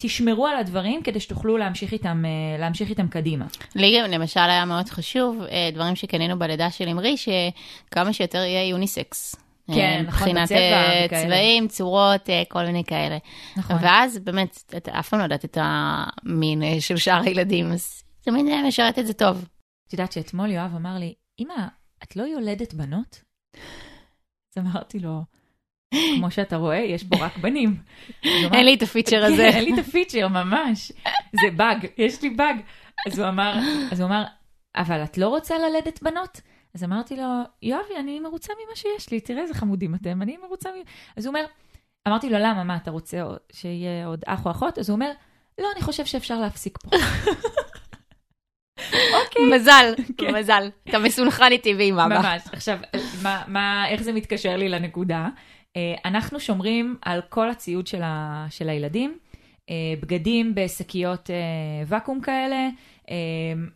תשמרו 0.02 0.46
על 0.46 0.56
הדברים 0.56 1.02
כדי 1.02 1.20
שתוכלו 1.20 1.56
להמשיך 1.56 1.92
איתם, 1.92 2.22
אה, 2.24 2.58
להמשיך 2.58 2.90
איתם 2.90 3.08
קדימה. 3.08 3.46
לי 3.74 3.98
גם 3.98 4.10
למשל 4.10 4.40
היה 4.40 4.64
מאוד 4.64 4.88
חשוב, 4.88 5.42
אה, 5.42 5.70
דברים 5.74 5.96
שקנינו 5.96 6.38
בלידה 6.38 6.70
של 6.70 6.88
אמרי, 6.88 7.16
שכמה 7.16 8.12
שיותר 8.12 8.38
יהיה 8.38 8.68
יוניסקס. 8.68 9.36
כן, 9.66 9.74
אה, 9.78 10.02
נכון, 10.02 10.28
מבחינת 10.28 10.44
בצבע 10.44 11.06
וכאלה. 11.06 11.24
צבעים, 11.24 11.68
צורות, 11.68 12.28
כל 12.48 12.66
מיני 12.66 12.84
כאלה. 12.84 13.18
נכון. 13.56 13.76
ואז 13.80 14.18
באמת, 14.18 14.62
אתה 14.76 14.98
אף 14.98 15.08
פעם 15.08 15.18
לא 15.18 15.24
יודעת 15.24 15.44
את 15.44 15.58
המין 15.60 16.80
של 16.80 16.96
שאר 16.96 17.20
הילדים, 17.24 17.72
אז 17.72 18.02
תמיד 18.20 18.46
משרת 18.66 18.98
את 18.98 19.06
זה 19.06 19.12
טוב. 19.12 19.44
את 19.88 19.92
יודעת 19.92 20.12
שאתמול 20.12 20.50
יואב 20.50 20.74
אמר 20.76 20.98
לי, 20.98 21.14
אמא, 21.38 21.66
את 22.02 22.16
לא 22.16 22.22
יולדת 22.22 22.74
בנות? 22.74 23.22
אז 24.52 24.64
אמרתי 24.64 24.98
לו, 24.98 25.22
כמו 26.16 26.30
שאתה 26.30 26.56
רואה, 26.56 26.76
יש 26.76 27.04
פה 27.04 27.16
רק 27.16 27.36
בנים. 27.36 27.76
אין 28.24 28.64
לי 28.64 28.74
את 28.74 28.82
הפיצ'ר 28.82 29.24
הזה. 29.24 29.48
כן, 29.50 29.56
אין 29.56 29.64
לי 29.64 29.74
את 29.74 29.78
הפיצ'ר, 29.78 30.28
ממש. 30.28 30.92
זה 31.32 31.50
באג, 31.56 31.86
יש 31.98 32.22
לי 32.22 32.30
באג. 32.30 32.56
אז 33.06 33.18
הוא 33.18 33.28
אמר, 33.28 33.58
אז 33.90 34.00
הוא 34.00 34.08
אמר, 34.08 34.24
אבל 34.76 35.04
את 35.04 35.18
לא 35.18 35.28
רוצה 35.28 35.58
ללדת 35.58 36.02
בנות? 36.02 36.40
אז 36.74 36.84
אמרתי 36.84 37.16
לו, 37.16 37.24
יואבי, 37.62 37.96
אני 37.98 38.20
מרוצה 38.20 38.52
ממה 38.52 38.76
שיש 38.76 39.10
לי, 39.10 39.20
תראה 39.20 39.42
איזה 39.42 39.54
חמודים 39.54 39.94
אתם, 39.94 40.22
אני 40.22 40.36
מרוצה 40.42 40.70
מ... 40.70 40.74
אז 41.16 41.26
הוא 41.26 41.30
אומר, 41.30 41.44
אמרתי 42.08 42.30
לו, 42.30 42.38
למה, 42.38 42.64
מה, 42.64 42.76
אתה 42.76 42.90
רוצה 42.90 43.22
שיהיה 43.52 44.06
עוד 44.06 44.22
אח 44.26 44.46
או 44.46 44.50
אחות? 44.50 44.78
אז 44.78 44.90
הוא 44.90 44.94
אומר, 44.94 45.10
לא, 45.58 45.68
אני 45.74 45.82
חושב 45.82 46.04
שאפשר 46.04 46.40
להפסיק 46.40 46.78
פה. 46.78 46.96
אוקיי. 49.24 49.42
מזל, 49.54 49.94
כן. 50.18 50.34
מזל. 50.34 50.70
אתה 50.88 50.98
מסונכרן 50.98 51.52
איתי 51.52 51.74
ועם 51.74 51.98
אבא. 51.98 52.18
ממש. 52.18 52.42
עכשיו, 52.52 52.78
מה, 53.22 53.42
מה, 53.46 53.88
איך 53.88 54.02
זה 54.02 54.12
מתקשר 54.12 54.56
לי 54.56 54.68
לנקודה? 54.68 55.28
אה, 55.76 55.94
אנחנו 56.04 56.40
שומרים 56.40 56.96
על 57.02 57.20
כל 57.28 57.50
הציוד 57.50 57.86
של, 57.86 58.02
ה, 58.02 58.46
של 58.50 58.68
הילדים, 58.68 59.18
אה, 59.70 59.74
בגדים 60.00 60.54
בשקיות 60.54 61.30
אה, 61.30 61.36
ואקום 61.86 62.20
כאלה, 62.20 62.68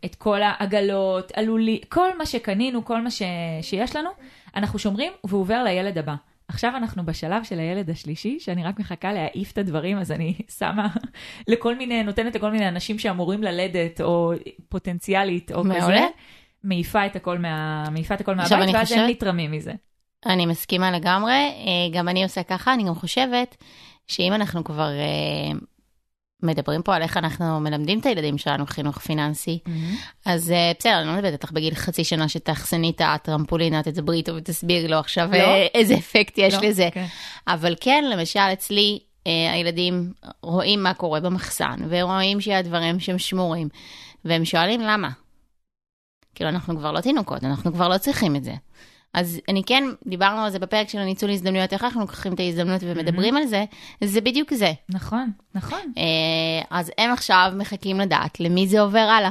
את 0.05 0.15
כל 0.15 0.41
העגלות, 0.43 1.33
עלולי, 1.37 1.81
כל 1.89 2.19
מה 2.19 2.27
שקנינו, 2.27 2.85
כל 2.85 3.01
מה 3.01 3.11
ש, 3.11 3.23
שיש 3.63 3.97
לנו, 3.97 4.11
אנחנו 4.57 4.79
שומרים 4.79 5.13
והוא 5.25 5.41
עובר 5.41 5.63
לילד 5.65 5.99
הבא. 5.99 6.15
עכשיו 6.49 6.77
אנחנו 6.77 7.07
בשלב 7.07 7.45
של 7.45 7.59
הילד 7.59 7.91
השלישי, 7.91 8.41
שאני 8.41 8.65
רק 8.65 8.79
מחכה 8.81 9.13
להעיף 9.13 9.53
את 9.53 9.59
הדברים, 9.59 9.99
אז 9.99 10.13
אני 10.13 10.35
שמה 10.59 10.89
לכל 11.49 11.75
מיני, 11.77 12.03
נותנת 12.03 12.35
לכל 12.35 12.51
מיני 12.51 12.69
אנשים 12.69 12.99
שאמורים 12.99 13.43
ללדת, 13.43 14.01
או 14.01 14.33
פוטנציאלית, 14.69 15.53
או 15.53 15.65
מעולה. 15.65 15.83
כזה, 15.83 16.07
מעיפה 16.65 17.07
את 17.07 17.17
הכל, 17.17 17.39
מה, 17.39 17.85
מעיפה 17.93 18.15
את 18.15 18.21
הכל 18.21 18.35
מהבית, 18.35 18.75
ואז 18.75 18.89
חושבת- 18.89 19.11
נתרמים 19.11 19.51
מזה. 19.51 19.73
אני 20.27 20.47
מסכימה 20.47 20.91
לגמרי, 20.91 21.33
אה, 21.33 21.99
גם 21.99 22.09
אני 22.09 22.23
עושה 22.23 22.43
ככה, 22.43 22.75
אני 22.75 22.85
גם 22.85 22.95
חושבת 22.95 23.57
שאם 24.09 24.33
אנחנו 24.33 24.65
כבר 24.65 24.89
אה, 24.89 25.59
מדברים 26.43 26.83
פה 26.83 26.95
על 26.95 27.03
איך 27.03 27.17
אנחנו 27.17 27.61
מלמדים 27.61 27.99
את 27.99 28.07
הילדים 28.07 28.39
שלנו 28.39 28.67
חינוך 28.67 28.99
פיננסי, 28.99 29.59
אז 30.25 30.51
אה, 30.51 30.73
בסדר, 30.79 30.99
אני 30.99 31.07
לא 31.07 31.15
מדברת 31.15 31.33
איתך 31.33 31.53
בגיל 31.53 31.75
חצי 31.75 32.05
שנה 32.05 32.29
שתאכסני 32.29 32.91
את 32.91 33.01
הטרמפולינה, 33.05 33.83
תדברי 33.83 34.17
איתו 34.17 34.35
ותסבירי 34.37 34.89
לו 34.89 34.99
עכשיו 34.99 35.29
לא. 35.33 35.39
איזה 35.75 35.95
אפקט 35.95 36.35
יש 36.39 36.55
לא? 36.55 36.61
לזה. 36.69 36.89
כן. 36.93 37.07
אבל 37.47 37.75
כן, 37.81 38.05
למשל 38.11 38.41
אצלי, 38.53 38.99
הילדים 39.53 40.12
רואים 40.43 40.83
מה 40.83 40.95
קורה 40.95 41.21
במחסן, 41.21 41.77
ורואים 41.89 42.41
שהדברים 42.41 43.01
שהם 43.01 43.19
שמורים, 43.19 43.69
והם 44.25 44.45
שואלים 44.45 44.81
למה. 44.81 45.11
כאילו, 46.35 46.51
אנחנו 46.51 46.77
כבר 46.79 46.93
לא 46.93 47.01
תינוקות, 47.01 47.45
אנחנו 47.45 47.73
כבר 47.73 47.89
לא 47.89 47.99
צריכים 47.99 48.37
את 48.37 48.45
זה. 48.45 48.55
אז 49.17 49.41
אני 49.49 49.63
כן, 49.67 49.85
דיברנו 50.07 50.41
על 50.41 50.51
זה 50.51 50.59
בפרק 50.59 50.89
של 50.89 50.99
הניצול 50.99 51.31
הזדמנויות, 51.31 51.73
איך 51.73 51.85
אנחנו 51.85 52.01
לוקחים 52.01 52.35
את 52.35 52.41
ההזדמנות 52.41 52.81
ומדברים 52.85 53.37
על 53.37 53.47
זה, 53.47 53.65
זה 54.05 54.21
בדיוק 54.21 54.55
זה. 54.55 54.73
נכון, 54.89 55.31
נכון. 55.55 55.93
אה, 55.99 56.63
אז 56.71 56.93
הם 56.99 57.11
עכשיו 57.11 57.53
מחכים 57.57 58.01
לדעת 58.01 58.41
למי 58.41 58.69
זה 58.69 58.81
עובר 58.81 58.99
הלאה, 58.99 59.31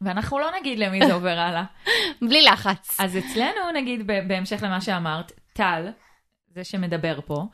ואנחנו 0.00 0.38
לא 0.38 0.46
נגיד 0.60 0.78
למי 0.78 1.06
זה 1.06 1.14
עובר 1.14 1.38
הלאה. 1.38 1.64
בלי 2.28 2.42
לחץ. 2.42 3.00
אז 3.00 3.16
אצלנו, 3.16 3.72
נגיד, 3.74 4.06
בהמשך 4.06 4.62
למה 4.62 4.80
שאמרת, 4.80 5.32
טל, 5.52 5.88
זה 6.54 6.64
שמדבר 6.64 7.20
פה, 7.26 7.44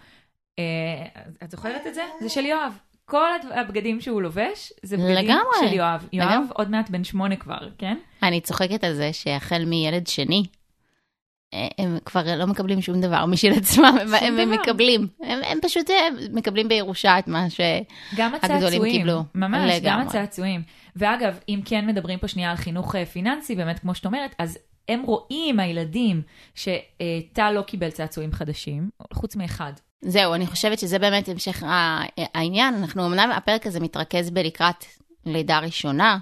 אה, 0.59 1.23
את 1.45 1.51
זוכרת 1.51 1.87
את 1.87 1.95
זה? 1.95 2.03
זה 2.21 2.29
של 2.29 2.47
יואב. 2.47 2.79
כל 3.05 3.29
הבגדים 3.55 4.01
שהוא 4.01 4.23
לובש, 4.23 4.73
זה 4.83 4.97
בגדים 4.97 5.15
לגמרי. 5.15 5.57
של 5.61 5.73
יואב. 5.75 6.09
יואב 6.13 6.31
לגמרי. 6.31 6.49
עוד 6.55 6.71
מעט 6.71 6.91
בן 6.91 7.05
שמונה 7.05 7.37
כבר, 7.37 7.69
כן? 7.79 7.99
אני 8.23 8.41
צוחקת 8.41 8.85
על 8.85 8.95
זה 8.95 9.13
שהחל 9.13 9.65
מילד 9.65 10.07
שני, 10.07 10.43
הם 11.79 11.99
כבר 12.05 12.37
לא 12.37 12.47
מקבלים 12.47 12.83
שום 12.83 13.01
דבר 13.01 13.27
משל 13.27 13.53
עצמם, 13.53 13.85
הם, 14.01 14.15
הם, 14.15 14.39
הם 14.39 14.49
דבר. 14.49 14.63
מקבלים, 14.63 15.07
הם, 15.23 15.39
הם 15.47 15.59
פשוט 15.63 15.91
אה, 15.91 16.09
מקבלים 16.33 16.69
בירושה 16.69 17.19
את 17.19 17.29
מה 17.29 17.51
ש... 17.51 17.61
גם 18.17 18.35
הגדולים 18.35 18.61
הצעצועים, 18.61 18.93
קיבלו. 18.93 19.25
ממש, 19.35 19.61
גם 19.61 19.69
לגמרי. 19.69 20.07
הצעצועים. 20.07 20.63
ואגב, 20.97 21.39
אם 21.49 21.61
כן 21.65 21.87
מדברים 21.87 22.19
פה 22.19 22.29
שנייה 22.29 22.51
על 22.51 22.57
חינוך 22.57 22.97
אה, 22.97 23.07
פיננסי, 23.07 23.55
באמת 23.55 23.79
כמו 23.79 23.95
שאת 23.95 24.07
אומרת, 24.07 24.35
אז 24.39 24.59
הם 24.89 25.03
רואים, 25.03 25.61
הילדים, 25.61 26.23
שטל 26.55 27.51
לא 27.51 27.63
קיבל 27.63 27.91
צעצועים 27.91 28.33
חדשים, 28.33 28.91
חוץ 29.13 29.37
מאחד. 29.37 29.73
זהו, 30.01 30.35
אני 30.35 30.47
חושבת 30.47 30.79
שזה 30.79 30.99
באמת 30.99 31.29
המשך 31.29 31.63
העניין. 32.35 32.75
אנחנו, 32.75 33.07
אמנם 33.07 33.31
הפרק 33.31 33.67
הזה 33.67 33.81
מתרכז 33.81 34.31
בלקראת 34.31 34.85
לידה 35.27 35.59
ראשונה, 35.59 36.19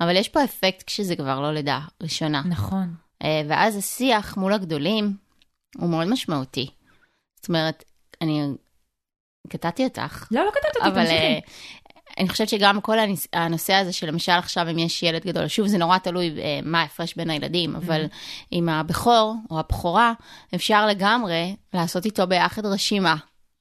אבל 0.00 0.16
יש 0.16 0.28
פה 0.28 0.44
אפקט 0.44 0.82
כשזה 0.86 1.16
כבר 1.16 1.40
לא 1.40 1.52
לידה 1.52 1.80
ראשונה. 2.02 2.42
נכון. 2.44 3.07
אה, 3.22 3.42
ואז 3.48 3.76
השיח 3.76 4.36
מול 4.36 4.52
הגדולים 4.52 5.16
הוא 5.76 5.90
מאוד 5.90 6.06
משמעותי. 6.06 6.70
זאת 7.36 7.48
אומרת, 7.48 7.84
אני 8.20 8.42
קטעתי 9.48 9.84
אותך, 9.84 10.28
לא, 10.30 10.44
לא 10.44 10.50
קטעת 10.50 10.76
אותי, 10.76 10.88
אבל 10.88 11.04
תמשיכי. 11.04 11.14
אה, 11.14 11.38
אני 12.18 12.28
חושבת 12.28 12.48
שגם 12.48 12.80
כל 12.80 12.96
הנושא 13.32 13.74
הזה 13.74 13.92
של 13.92 14.06
למשל 14.06 14.32
עכשיו 14.32 14.70
אם 14.70 14.78
יש 14.78 15.02
ילד 15.02 15.26
גדול, 15.26 15.48
שוב 15.48 15.66
זה 15.66 15.78
נורא 15.78 15.98
תלוי 15.98 16.34
אה, 16.38 16.60
מה 16.62 16.80
ההפרש 16.80 17.14
בין 17.14 17.30
הילדים, 17.30 17.76
אבל 17.76 18.06
עם 18.50 18.68
הבכור 18.68 19.34
או 19.50 19.58
הבכורה, 19.58 20.12
אפשר 20.54 20.86
לגמרי 20.86 21.56
לעשות 21.74 22.04
איתו 22.04 22.26
ביחד 22.26 22.66
רשימה. 22.66 23.16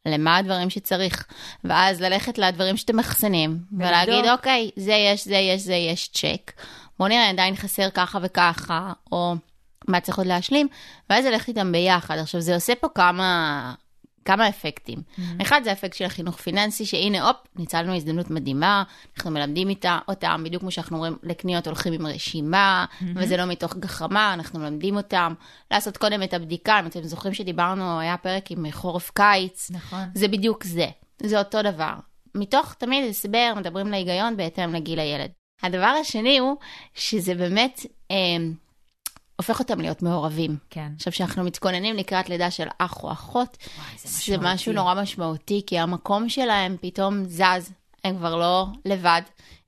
למה 0.08 0.38
הדברים 0.38 0.70
שצריך, 0.70 1.28
ואז 1.63 2.02
ללכת 2.02 2.38
לדברים 2.38 2.78
שאתם 2.78 2.96
מאחסנים, 2.96 3.58
ולהגיד. 3.78 4.26
אוקיי, 4.26 4.70
זה 4.76 4.93
יש, 4.93 5.26
זה 5.26 5.36
יש, 5.36 5.62
זה 5.62 5.76
יש, 5.76 6.08
צ'ק. 6.08 6.52
בוא 7.00 7.08
נראה, 7.08 7.30
עדיין 7.30 7.56
חסר 7.56 7.89
ככה 7.89 8.20
וככה, 8.22 8.93
או 9.12 9.36
מה 9.88 10.00
צריך 10.00 10.17
עוד 10.17 10.28
להשלים, 10.28 10.67
ואז 11.10 11.26
ללכת 11.26 11.47
איתם 11.47 11.71
ביחד. 11.71 12.17
עכשיו, 12.17 12.41
זה 12.41 12.56
עושה 12.56 12.76
פה 12.76 12.88
כמה, 12.95 13.73
כמה 14.26 14.50
אפקטים. 14.50 15.02
אחד 15.41 15.62
זה 15.63 15.69
האפקט 15.69 15.93
של 15.93 16.06
החינוך 16.06 16.36
פיננסי, 16.36 16.86
שהנה, 16.86 17.28
הופ, 17.28 17.38
ניצלנו 17.56 17.95
הזדמנות 17.95 18.30
מדהימה, 18.30 18.84
אנחנו 19.17 19.32
מלמדים 19.32 19.69
איתה, 19.69 20.00
אותם, 20.08 20.41
בדיוק 20.45 20.62
כמו 20.62 20.71
שאנחנו 20.71 20.95
אומרים, 20.95 21.17
לקניות 21.23 21.67
הולכים 21.67 21.93
עם 21.93 22.08
רשימה, 22.08 22.86
וזה 23.15 23.38
לא 23.38 23.45
מתוך 23.45 23.78
גחמה, 23.78 24.34
אנחנו 24.34 24.60
מלמדים 24.60 24.97
אותם 24.97 25.34
לעשות 25.71 25.97
קודם 25.97 26.23
את 26.23 26.34
הבדיקה. 26.34 26.80
אם 26.80 26.88
אתם 26.88 27.04
זוכרים 27.04 27.34
שדיברנו, 27.34 28.00
היה 28.00 28.17
פרק 28.17 28.52
עם 28.52 28.71
חורף-קיץ, 28.71 29.71
נכון. 29.71 30.04
זה 30.15 30.28
בדיוק 30.28 30.63
זה, 30.63 30.88
זה 31.23 31.39
אותו 31.39 31.62
דבר. 31.62 31.93
מתוך 32.36 32.73
תמיד 32.73 33.10
הסבר, 33.10 33.54
מדברים 33.58 33.88
להיגיון 33.88 34.38
בהתאם 34.38 34.73
לגיל 34.73 35.00
הילד. 35.00 35.30
הדבר 35.63 35.93
השני 36.02 36.38
הוא 36.38 36.56
שזה 36.93 37.36
באמת 37.36 37.86
אה, 38.12 38.15
הופך 39.38 39.60
אותם 39.60 39.82
להיות 39.82 40.02
מעורבים. 40.02 40.58
כן. 40.69 40.91
עכשיו, 40.95 41.13
כשאנחנו 41.13 41.43
מתכוננים 41.43 41.95
לקראת 41.95 42.30
לידה 42.30 42.52
של 42.52 42.67
אח 42.78 43.04
או 43.04 43.12
אחות, 43.12 43.58
וואי, 43.78 43.97
זה 43.97 44.38
זה. 44.38 44.38
משהו 44.41 44.73
נורא 44.73 45.02
משמעותי, 45.02 45.62
כי 45.67 45.80
המקום 45.80 46.30
שלהם 46.30 46.78
פתאום 46.82 47.23
זז, 47.26 47.71
הם 48.04 48.17
כבר 48.17 48.36
לא 48.36 48.65
לבד, 48.86 49.21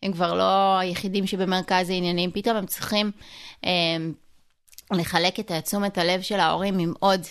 הם 0.04 0.14
כבר 0.14 0.34
לא 0.34 0.78
היחידים 0.80 1.28
שבמרכז 1.28 1.90
העניינים, 1.90 2.32
פתאום 2.32 2.58
הם 2.58 2.66
צריכים 2.66 3.12
אה, 3.66 3.98
לחלק 4.92 5.40
את 5.40 5.52
תשומת 5.52 5.98
הלב 5.98 6.22
של 6.22 6.40
ההורים 6.40 6.80
עם 6.80 6.94
עוד, 7.00 7.22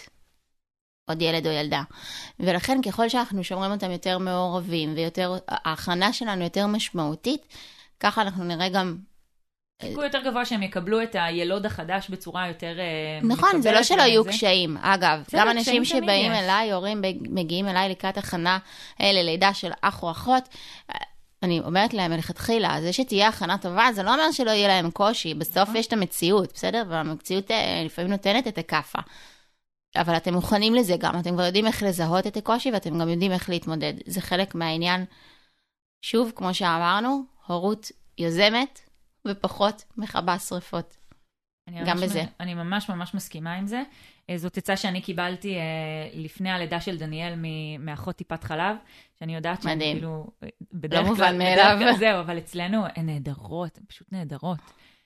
עוד 1.09 1.23
ילד 1.23 1.47
או 1.47 1.53
ילדה. 1.53 1.83
ולכן 2.41 2.83
ככל 2.83 3.09
שאנחנו 3.09 3.45
שומרים 3.45 3.71
אותם 3.71 3.91
יותר 3.91 4.19
מעורבים 4.19 4.93
ויותר, 4.97 5.39
ההכנה 5.49 6.13
שלנו 6.13 6.45
יותר 6.45 6.67
משמעותית, 6.67 7.43
ככה 8.01 8.23
אנחנו 8.23 8.45
נראה 8.45 8.69
גם 8.69 8.97
סיכוי 9.83 10.05
יותר 10.05 10.21
גבוה 10.25 10.45
שהם 10.45 10.63
יקבלו 10.63 11.03
את 11.03 11.17
הילוד 11.19 11.67
החדש 11.67 12.09
בצורה 12.11 12.49
יותר 12.49 12.79
אה, 12.79 13.29
נכון, 13.29 13.63
זה 13.63 13.73
לא 13.73 13.83
שלא 13.83 14.03
יהיו 14.03 14.25
קשיים. 14.25 14.77
אגב, 14.77 15.25
גם 15.35 15.51
אנשים 15.51 15.85
שבאים. 15.85 16.33
אליי, 16.33 16.73
הורים 16.73 17.03
מגיעים 17.21 17.69
אליי 17.69 17.89
לקראת 17.89 18.19
הכנה 18.19 18.59
אה, 19.01 19.13
ללידה 19.13 19.55
של 19.55 19.71
אח 19.81 20.03
או 20.03 20.11
אחות, 20.11 20.49
אה, 20.91 20.97
אני 21.43 21.61
אומרת 21.61 21.95
להם 21.95 22.11
מלכתחילה, 22.11 22.81
זה 22.81 22.93
שתהיה 22.93 23.29
הכנה 23.29 23.59
טובה, 23.59 23.89
זה 23.95 24.03
לא 24.03 24.15
אומר 24.15 24.33
שלא 24.33 24.51
יהיה 24.51 24.69
להם 24.69 24.91
קושי, 24.91 25.35
בסוף 25.35 25.69
יש 25.75 25.87
את 25.87 25.93
המציאות, 25.93 26.53
בסדר? 26.55 26.83
והמציאות 26.89 27.51
לפעמים 27.85 28.11
נותנת 28.11 28.49
את 28.49 28.59
הכאפה. 28.59 28.99
אבל 29.97 30.17
אתם 30.17 30.35
מוכנים 30.35 30.75
לזה 30.75 30.95
גם, 30.99 31.19
אתם 31.21 31.31
כבר 31.31 31.45
יודעים 31.45 31.67
איך 31.67 31.83
לזהות 31.83 32.27
את 32.27 32.37
הקושי 32.37 32.71
ואתם 32.71 32.99
גם 32.99 33.09
יודעים 33.09 33.33
איך 33.33 33.51
להתמודד. 33.51 33.93
זה 34.07 34.21
חלק 34.21 34.55
מהעניין. 34.55 35.05
שוב, 36.03 36.33
כמו 36.35 36.55
שאמרנו, 36.55 37.23
הורות 37.47 37.91
יוזמת 38.19 38.88
ופחות 39.27 39.85
מכבה 39.97 40.39
שרפות. 40.39 40.97
אני 41.69 41.81
גם 41.81 41.97
ממש- 41.97 42.03
בזה. 42.05 42.25
אני 42.41 42.55
ממש 42.55 42.91
ממש 42.91 43.15
מסכימה 43.15 43.55
עם 43.55 43.67
זה. 43.67 43.83
אה, 44.31 44.39
זאת 44.39 44.57
עצה 44.59 44.77
שאני 44.77 45.01
קיבלתי 45.01 45.57
אה, 45.57 45.61
לפני 46.15 46.51
הלידה 46.51 46.81
של 46.81 46.99
דניאל 46.99 47.35
מ- 47.37 47.85
מאחות 47.87 48.17
טיפת 48.17 48.45
חלב, 48.45 48.77
שאני 49.19 49.35
יודעת 49.35 49.63
שהן 49.63 49.77
מדהים. 49.77 49.97
כאילו... 49.97 50.27
אה, 50.43 50.49
בדרך 50.73 51.07
מובן 51.07 51.39
מאליו. 51.39 51.79
זהו, 51.99 52.21
אבל 52.21 52.39
אצלנו 52.39 52.85
הן 52.97 53.07
נהדרות, 53.07 53.79
הן 53.79 53.85
פשוט 53.89 54.13
נהדרות. 54.13 54.59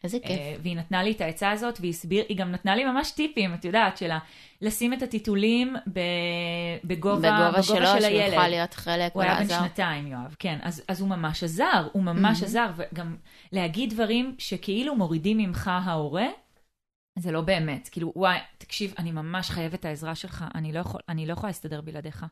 איזה 0.04 0.18
כיף. 0.18 0.30
אה, 0.40 0.54
והיא 0.62 0.76
נתנה 0.76 1.02
לי 1.02 1.10
את 1.12 1.20
העצה 1.20 1.50
הזאת, 1.50 1.80
והיא 1.80 1.90
הסביר, 1.90 2.24
היא 2.28 2.36
גם 2.36 2.50
נתנה 2.52 2.76
לי 2.76 2.84
ממש 2.84 3.10
טיפים, 3.10 3.54
את 3.54 3.64
יודעת, 3.64 3.96
שלה, 3.96 4.18
לשים 4.60 4.92
את 4.92 5.02
הטיטולים 5.02 5.76
ב- 5.92 6.00
בגובה, 6.84 7.40
בגובה 7.44 7.62
שלו, 7.62 7.76
של 7.76 8.00
שהוא 8.00 8.04
הילד. 8.04 8.32
יוכל 8.32 8.48
להיות 8.48 8.74
חלק 8.74 9.12
הוא 9.14 9.22
היה 9.22 9.34
בן. 9.34 9.48
שנתיים, 9.48 10.06
יואב, 10.06 10.36
כן. 10.38 10.58
אז, 10.62 10.82
אז 10.88 11.00
הוא 11.00 11.08
ממש 11.08 11.42
עזר, 11.44 11.88
הוא 11.92 12.02
ממש 12.02 12.16
מהמם. 12.22 12.44
עזר, 12.44 12.70
וגם 12.76 13.16
להגיד 13.52 13.90
דברים 13.90 14.34
שכאילו 14.38 14.96
מורידים 14.96 15.38
ממך 15.38 15.70
ההורה, 15.84 16.26
זה 17.18 17.32
לא 17.32 17.40
באמת. 17.40 17.88
כאילו, 17.92 18.12
וואי, 18.16 18.38
תקשיב, 18.58 18.94
אני 18.98 19.12
ממש 19.12 19.50
חייבת 19.50 19.74
את 19.80 19.84
העזרה 19.84 20.14
שלך, 20.14 20.44
אני 20.54 20.72
לא, 20.72 20.78
יכול, 20.78 21.00
אני 21.08 21.26
לא 21.26 21.32
יכולה 21.32 21.48
להסתדר 21.48 21.80
בלעדיך. 21.80 22.26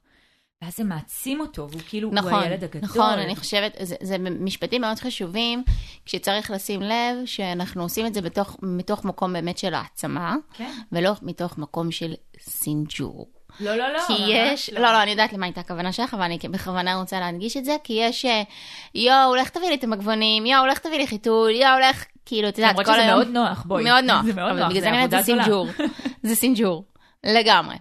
ואז 0.65 0.77
זה 0.77 0.85
מעצים 0.85 1.41
אותו, 1.41 1.71
והוא 1.71 1.83
כאילו, 1.89 2.09
הוא 2.09 2.15
נכון, 2.15 2.35
הילד 2.35 2.65
הגדול. 2.65 2.83
נכון, 2.83 3.19
אני 3.19 3.37
חושבת, 3.37 3.77
זה, 3.83 3.95
זה 4.01 4.19
משפטים 4.19 4.81
מאוד 4.81 4.99
חשובים, 4.99 5.65
כשצריך 6.07 6.51
לשים 6.51 6.83
לב 6.83 7.17
שאנחנו 7.25 7.83
עושים 7.83 8.07
את 8.07 8.15
זה 8.15 8.21
בתוך, 8.21 8.57
מתוך 8.63 9.05
מקום 9.05 9.33
באמת 9.33 9.59
של 9.59 9.75
העצמה, 9.75 10.37
כן. 10.55 10.73
ולא 10.93 11.13
מתוך 11.23 11.59
מקום 11.59 11.91
של 11.91 12.15
סינג'ור. 12.41 13.29
לא, 13.61 13.77
לא, 13.77 13.93
לא. 13.93 14.01
כי 14.07 14.13
יש, 14.29 14.71
לא, 14.71 14.81
לא, 14.81 15.03
אני 15.03 15.11
יודעת 15.11 15.33
למה 15.33 15.47
הייתה 15.47 15.61
הכוונה 15.61 15.93
שלך, 15.93 16.15
אבל 16.15 16.23
אני 16.23 16.39
בכוונה 16.51 16.95
רוצה 16.95 17.21
להדגיש 17.21 17.57
את 17.57 17.65
זה, 17.65 17.77
כי 17.85 17.93
יש, 17.93 18.25
אה, 18.25 18.43
יואו, 18.95 19.37
לך 19.37 19.49
תביא 19.49 19.69
לי 19.69 19.75
את 19.75 19.85
המגבונים, 19.85 20.47
יואו, 20.47 20.67
לך 20.67 20.79
תביא 20.79 20.99
לי 20.99 21.07
חיתול, 21.07 21.51
יואו, 21.51 21.79
לך, 21.79 22.05
כאילו, 22.27 22.49
את 22.49 22.59
יודעת, 22.59 22.73
למרות 22.73 22.87
כל 22.87 22.93
שזה 22.93 23.03
היום... 23.03 23.15
מאוד 23.15 23.29
נוח, 23.29 23.65
בואי. 23.67 23.85
מאוד 23.85 24.05
נוח, 24.05 24.23
זה 24.25 24.33
מאוד 24.33 24.53
נוח, 24.53 24.69
בגלל 24.69 24.81
זה 24.81 24.89
אני 24.89 24.97
אומרת, 24.97 25.11
זה. 25.11 25.23
סינג'ור. 25.23 25.67
זה 26.23 26.35
סינג'ור, 26.35 26.85
לגמרי. 27.25 27.77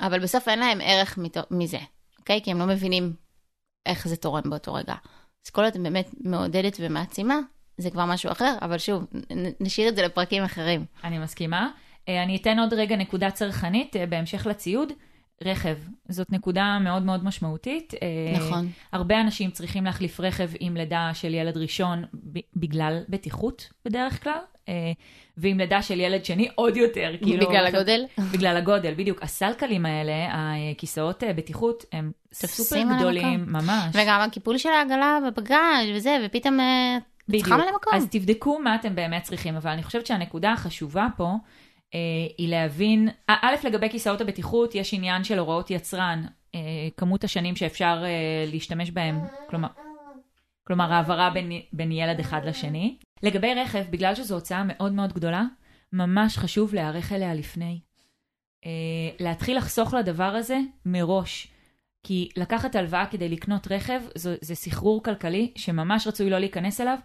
אבל 0.00 0.18
בסוף 0.18 0.48
אין 0.48 0.58
להם 0.58 0.78
ערך 0.82 1.18
מזה, 1.50 1.78
אוקיי? 2.22 2.40
כי 2.42 2.50
הם 2.50 2.58
לא 2.58 2.66
מבינים 2.66 3.12
איך 3.86 4.08
זה 4.08 4.16
תורם 4.16 4.42
באותו 4.50 4.74
רגע. 4.74 4.94
אז 5.46 5.50
כל 5.50 5.64
עוד 5.64 5.76
באמת 5.82 6.10
מעודדת 6.20 6.76
ומעצימה, 6.80 7.38
זה 7.78 7.90
כבר 7.90 8.04
משהו 8.04 8.32
אחר, 8.32 8.54
אבל 8.62 8.78
שוב, 8.78 9.04
נשאיר 9.60 9.88
את 9.88 9.96
זה 9.96 10.02
לפרקים 10.02 10.42
אחרים. 10.42 10.84
אני 11.04 11.18
מסכימה. 11.18 11.70
אה, 12.08 12.22
אני 12.22 12.36
אתן 12.36 12.58
עוד 12.58 12.74
רגע 12.74 12.96
נקודה 12.96 13.30
צרכנית 13.30 13.96
אה, 13.96 14.06
בהמשך 14.06 14.46
לציוד. 14.46 14.92
רכב, 15.44 15.76
זאת 16.08 16.32
נקודה 16.32 16.78
מאוד 16.80 17.02
מאוד 17.02 17.24
משמעותית. 17.24 17.94
אה, 18.02 18.38
נכון. 18.38 18.68
הרבה 18.92 19.20
אנשים 19.20 19.50
צריכים 19.50 19.84
להחליף 19.84 20.20
רכב 20.20 20.50
עם 20.60 20.76
לידה 20.76 21.10
של 21.14 21.34
ילד 21.34 21.56
ראשון 21.56 22.04
ב- 22.32 22.38
בגלל 22.56 23.02
בטיחות 23.08 23.68
בדרך 23.84 24.22
כלל, 24.22 24.38
אה, 24.68 24.92
ועם 25.36 25.58
לידה 25.58 25.82
של 25.82 26.00
ילד 26.00 26.24
שני 26.24 26.48
עוד 26.54 26.76
יותר. 26.76 27.12
כאילו, 27.22 27.48
בגלל 27.48 27.66
הגודל? 27.66 28.04
בגלל 28.32 28.56
הגודל, 28.56 28.94
בדיוק. 28.94 29.22
הסלקלים 29.22 29.86
האלה, 29.86 30.12
הכיסאות 30.72 31.24
אה, 31.24 31.32
בטיחות, 31.32 31.84
הם 31.92 32.12
סופר 32.32 32.82
גדולים. 32.98 33.44
ממש. 33.46 33.94
וגם 33.94 34.20
הקיפול 34.20 34.58
של 34.58 34.68
העגלה 34.68 35.18
בבגאז' 35.26 35.88
וזה, 35.94 36.18
ופתאום 36.26 36.58
את 36.60 37.34
צריכה 37.34 37.56
מלא 37.56 37.74
מקום. 37.74 37.94
אז 37.94 38.06
תבדקו 38.10 38.58
מה 38.58 38.74
אתם 38.74 38.94
באמת 38.94 39.22
צריכים, 39.22 39.56
אבל 39.56 39.70
אני 39.70 39.82
חושבת 39.82 40.06
שהנקודה 40.06 40.52
החשובה 40.52 41.06
פה 41.16 41.34
היא 42.38 42.48
להבין, 42.48 43.08
א- 43.30 43.32
לגבי 43.64 43.90
כיסאות 43.90 44.20
הבטיחות, 44.20 44.74
יש 44.74 44.94
עניין 44.94 45.24
של 45.24 45.38
הוראות 45.38 45.70
יצרן, 45.70 46.24
אה, 46.54 46.60
כמות 46.96 47.24
השנים 47.24 47.56
שאפשר 47.56 48.02
אה, 48.04 48.44
להשתמש 48.52 48.90
בהם, 48.90 49.20
כלומר, 49.50 49.68
כלומר 50.66 50.92
העברה 50.92 51.30
בין, 51.30 51.52
בין 51.72 51.92
ילד 51.92 52.20
אחד 52.20 52.40
לשני. 52.44 52.96
לגבי 53.22 53.54
רכב, 53.54 53.84
בגלל 53.90 54.14
שזו 54.14 54.34
הוצאה 54.34 54.64
מאוד 54.64 54.92
מאוד 54.92 55.12
גדולה, 55.12 55.44
ממש 55.92 56.38
חשוב 56.38 56.74
להיערך 56.74 57.12
אליה 57.12 57.34
לפני. 57.34 57.80
אה, 58.66 58.70
להתחיל 59.20 59.56
לחסוך 59.56 59.94
לדבר 59.94 60.24
הזה 60.24 60.58
מראש. 60.86 61.48
כי 62.06 62.28
לקחת 62.36 62.74
הלוואה 62.74 63.06
כדי 63.06 63.28
לקנות 63.28 63.66
רכב, 63.70 64.00
זו, 64.14 64.30
זה 64.40 64.54
סחרור 64.54 65.02
כלכלי 65.02 65.52
שממש 65.56 66.06
רצוי 66.06 66.30
לא 66.30 66.38
להיכנס 66.38 66.80
אליו. 66.80 66.98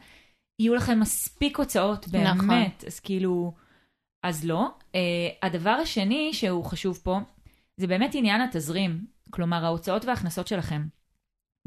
יהיו 0.59 0.75
לכם 0.75 0.99
מספיק 0.99 1.59
הוצאות, 1.59 2.07
באמת. 2.07 2.35
נכון. 2.35 2.63
אז 2.87 2.99
כאילו, 2.99 3.53
אז 4.23 4.45
לא. 4.45 4.67
Uh, 4.79 4.95
הדבר 5.41 5.69
השני 5.69 6.33
שהוא 6.33 6.65
חשוב 6.65 6.99
פה, 7.03 7.19
זה 7.77 7.87
באמת 7.87 8.11
עניין 8.15 8.41
התזרים. 8.41 9.05
כלומר, 9.29 9.65
ההוצאות 9.65 10.05
וההכנסות 10.05 10.47
שלכם. 10.47 10.87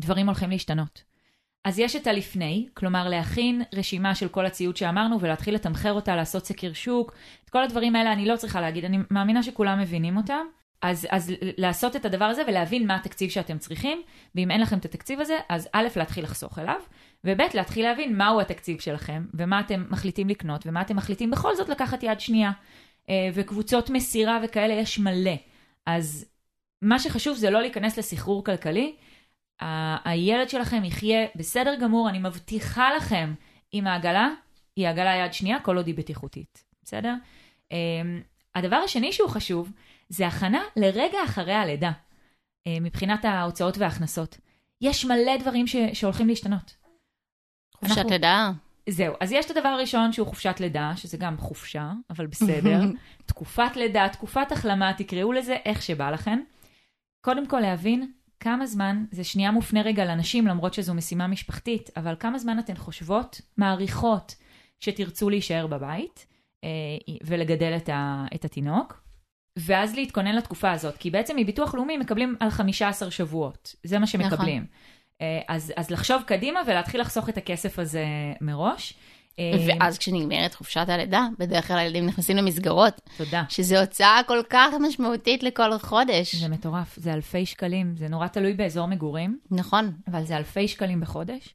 דברים 0.01 0.27
הולכים 0.27 0.51
להשתנות. 0.51 1.03
אז 1.65 1.79
יש 1.79 1.97
את 1.97 2.07
הלפני, 2.07 2.69
כלומר 2.75 3.09
להכין 3.09 3.63
רשימה 3.75 4.15
של 4.15 4.29
כל 4.29 4.47
הציוד 4.47 4.77
שאמרנו 4.77 5.21
ולהתחיל 5.21 5.55
לתמחר 5.55 5.93
אותה, 5.93 6.17
לעשות 6.17 6.47
סקר 6.47 6.73
שוק. 6.73 7.15
את 7.45 7.51
כל 7.51 7.63
הדברים 7.63 7.97
האלה 7.97 8.13
אני 8.13 8.27
לא 8.27 8.37
צריכה 8.37 8.61
להגיד, 8.61 8.85
אני 8.85 8.99
מאמינה 9.11 9.43
שכולם 9.43 9.81
מבינים 9.81 10.17
אותם. 10.17 10.47
אז, 10.83 11.07
אז 11.11 11.33
לעשות 11.57 11.97
את 11.97 12.05
הדבר 12.05 12.25
הזה 12.25 12.43
ולהבין 12.47 12.87
מה 12.87 12.97
התקציב 12.97 13.31
שאתם 13.31 13.59
צריכים, 13.59 14.03
ואם 14.35 14.51
אין 14.51 14.61
לכם 14.61 14.79
את 14.79 14.85
התקציב 14.85 15.21
הזה, 15.21 15.39
אז 15.49 15.69
א', 15.73 15.89
להתחיל 15.97 16.25
לחסוך 16.25 16.59
אליו, 16.59 16.81
וב', 17.25 17.41
להתחיל 17.55 17.85
להבין 17.85 18.17
מהו 18.17 18.41
התקציב 18.41 18.81
שלכם, 18.81 19.27
ומה 19.35 19.61
אתם 19.61 19.85
מחליטים 19.91 20.29
לקנות, 20.29 20.67
ומה 20.67 20.81
אתם 20.81 20.97
מחליטים 20.97 21.31
בכל 21.31 21.57
זאת 21.57 21.69
לקחת 21.69 22.03
יד 22.03 22.21
שנייה. 22.21 22.51
אה, 23.09 23.29
וקבוצות 23.35 23.91
מסירה 23.91 24.41
וכאלה 24.45 24.75
יש 24.75 24.99
מלא. 24.99 25.37
אז 25.87 26.27
מה 26.83 26.99
שחשוב 26.99 27.37
זה 27.37 27.51
לא 27.51 27.61
להיכנס 27.61 27.99
לסחרור 27.99 28.45
כלכלי. 28.45 28.97
ה- 29.61 30.11
הילד 30.11 30.49
שלכם 30.49 30.85
יחיה 30.85 31.27
בסדר 31.37 31.75
גמור, 31.81 32.09
אני 32.09 32.19
מבטיחה 32.19 32.95
לכם, 32.97 33.35
עם 33.73 33.87
העגלה, 33.87 34.29
היא 34.77 34.89
עגלה 34.89 35.17
יד 35.17 35.33
שנייה, 35.33 35.61
כל 35.61 35.77
עוד 35.77 35.87
היא 35.87 35.95
בטיחותית, 35.95 36.65
בסדר? 36.83 37.15
אה, 37.73 37.77
הדבר 38.55 38.77
השני 38.77 39.13
שהוא 39.13 39.29
חשוב, 39.29 39.73
זה 40.13 40.27
הכנה 40.27 40.63
לרגע 40.77 41.19
אחרי 41.25 41.53
הלידה, 41.55 41.93
אה, 42.67 42.77
מבחינת 42.81 43.25
ההוצאות 43.25 43.79
וההכנסות. 43.79 44.39
יש 44.81 45.05
מלא 45.05 45.37
דברים 45.37 45.67
ש- 45.67 45.77
שהולכים 45.93 46.29
להשתנות. 46.29 46.77
חופשת 47.77 47.97
אנחנו- 47.99 48.11
לידה. 48.11 48.51
זהו, 48.89 49.15
אז 49.21 49.33
יש 49.33 49.47
את 49.47 49.57
הדבר 49.57 49.69
הראשון 49.69 50.13
שהוא 50.13 50.27
חופשת 50.27 50.61
לידה, 50.61 50.93
שזה 50.97 51.17
גם 51.17 51.39
חופשה, 51.39 51.93
אבל 52.11 52.27
בסדר. 52.27 52.81
תקופת 53.27 53.77
לידה, 53.77 54.09
תקופת 54.09 54.53
החלמה, 54.53 54.93
תקראו 54.97 55.33
לזה 55.33 55.57
איך 55.65 55.83
שבא 55.83 56.11
לכם. 56.11 56.39
קודם 57.25 57.47
כל 57.47 57.61
להבין 57.61 58.13
כמה 58.41 58.67
זמן, 58.67 59.05
זה 59.11 59.25
שנייה 59.25 59.51
מופנה 59.51 59.83
רגע 59.83 60.05
לנשים, 60.05 60.47
למרות 60.47 60.75
שזו 60.75 60.95
משימה 60.95 61.27
משפחתית, 61.27 61.91
אבל 61.97 62.15
כמה 62.21 62.39
זמן 62.39 62.59
אתן 62.59 62.77
חושבות, 62.77 63.41
מעריכות, 63.57 64.35
שתרצו 64.81 65.31
להישאר 65.31 65.67
בבית 65.67 66.27
אה, 66.65 66.69
ולגדל 67.25 67.73
את, 67.77 67.89
ה, 67.89 68.25
את 68.35 68.45
התינוק, 68.45 69.03
ואז 69.61 69.95
להתכונן 69.95 70.35
לתקופה 70.37 70.73
הזאת, 70.73 70.97
כי 70.97 71.11
בעצם 71.11 71.37
מביטוח 71.37 71.75
לאומי 71.75 71.97
מקבלים 71.97 72.37
על 72.41 72.51
15 72.51 73.11
שבועות, 73.11 73.75
זה 73.85 73.99
מה 73.99 74.07
שמקבלים. 74.07 74.67
אה, 75.21 75.41
אז, 75.49 75.73
אז 75.77 75.91
לחשוב 75.91 76.23
קדימה 76.27 76.61
ולהתחיל 76.67 77.01
לחסוך 77.01 77.29
את 77.29 77.37
הכסף 77.37 77.79
הזה 77.79 78.05
מראש. 78.41 78.95
אה, 79.39 79.53
ואז 79.67 79.99
כשנגמרת 79.99 80.55
חופשת 80.55 80.85
הלידה, 80.89 81.27
בדרך 81.39 81.69
כלל 81.69 81.79
הילדים 81.79 82.07
נכנסים 82.07 82.37
למסגרות, 82.37 83.01
תודה. 83.17 83.43
שזו 83.49 83.79
הוצאה 83.79 84.21
כל 84.27 84.43
כך 84.51 84.69
משמעותית 84.81 85.43
לכל 85.43 85.79
חודש. 85.79 86.35
זה 86.35 86.49
מטורף, 86.49 86.97
זה 86.97 87.15
אלפי 87.15 87.47
שקלים, 87.47 87.95
זה 87.97 88.09
נורא 88.09 88.27
תלוי 88.27 88.53
באזור 88.53 88.87
מגורים, 88.87 89.39
נכון. 89.51 89.93
אבל 90.09 90.25
זה 90.25 90.37
אלפי 90.37 90.69
שקלים 90.69 91.01
בחודש. 91.01 91.55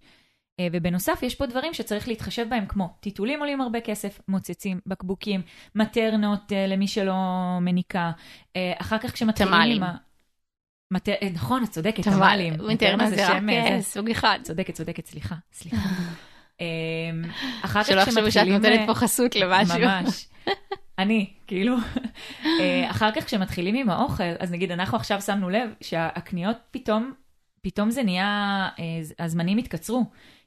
אה, 0.60 0.68
ובנוסף, 0.72 1.20
יש 1.24 1.36
פה 1.36 1.46
דברים 1.46 1.74
שצריך 1.74 2.08
להתחשב 2.08 2.46
בהם, 2.50 2.66
כמו 2.66 2.90
טיטולים 3.00 3.40
עולים 3.40 3.62
הרבה 3.62 3.82
כסף, 3.82 4.20
מוצצים, 4.28 4.80
בקבוקים, 4.86 5.42
מטרנות 5.76 6.52
אה, 6.52 6.68
למי 6.68 6.88
שלא 6.88 7.14
מניקה. 7.62 8.12
אה, 8.56 8.74
אחר 8.78 8.98
כך 8.98 9.14
כשמתחילים 9.14 9.52
תמ"לים. 9.54 9.84
נכון, 11.34 11.64
את 11.64 11.70
צודקת, 11.70 12.04
תמ"ל, 12.04 12.14
תמ"לים. 12.14 12.54
מטרנה 12.68 13.10
זה 13.10 13.28
רק 13.28 13.38
שם, 13.38 13.50
אה, 13.50 13.78
זה- 13.78 13.84
סוג 13.90 14.10
אחד. 14.10 14.40
צודקת, 14.44 14.74
צודקת, 14.74 15.06
סליחה, 15.06 15.36
סליחה. 15.54 15.78
אה, 16.62 16.66
אחר 17.62 17.84
כך 17.84 17.88
שלא 17.88 18.02
יחשבו 18.02 18.32
שאת. 18.32 18.48
נותנת 18.48 18.80
פה 18.88 18.94
חסות 18.94 19.36
למשהו. 19.36 19.80
ממש. 19.80 20.28
אני, 21.00 21.34
כאילו. 21.48 21.76
אחר 22.92 23.12
כך 23.12 23.26
כשמתחילים 23.26 23.76
עם 23.76 23.90
האוכל, 23.90 24.24
אז 24.40 24.52
נגיד 24.52 24.72
אנחנו 24.72 24.98
עכשיו 24.98 25.22
שמנו 25.22 25.50
לב 25.50 25.70
שהקניות 25.82 26.58
פתאום, 26.72 27.14
פתאום 27.62 27.92
זה 27.92 28.04
נהיה, 28.04 28.70
הזמנים 29.20 29.58
התקצרו. 29.58 30.06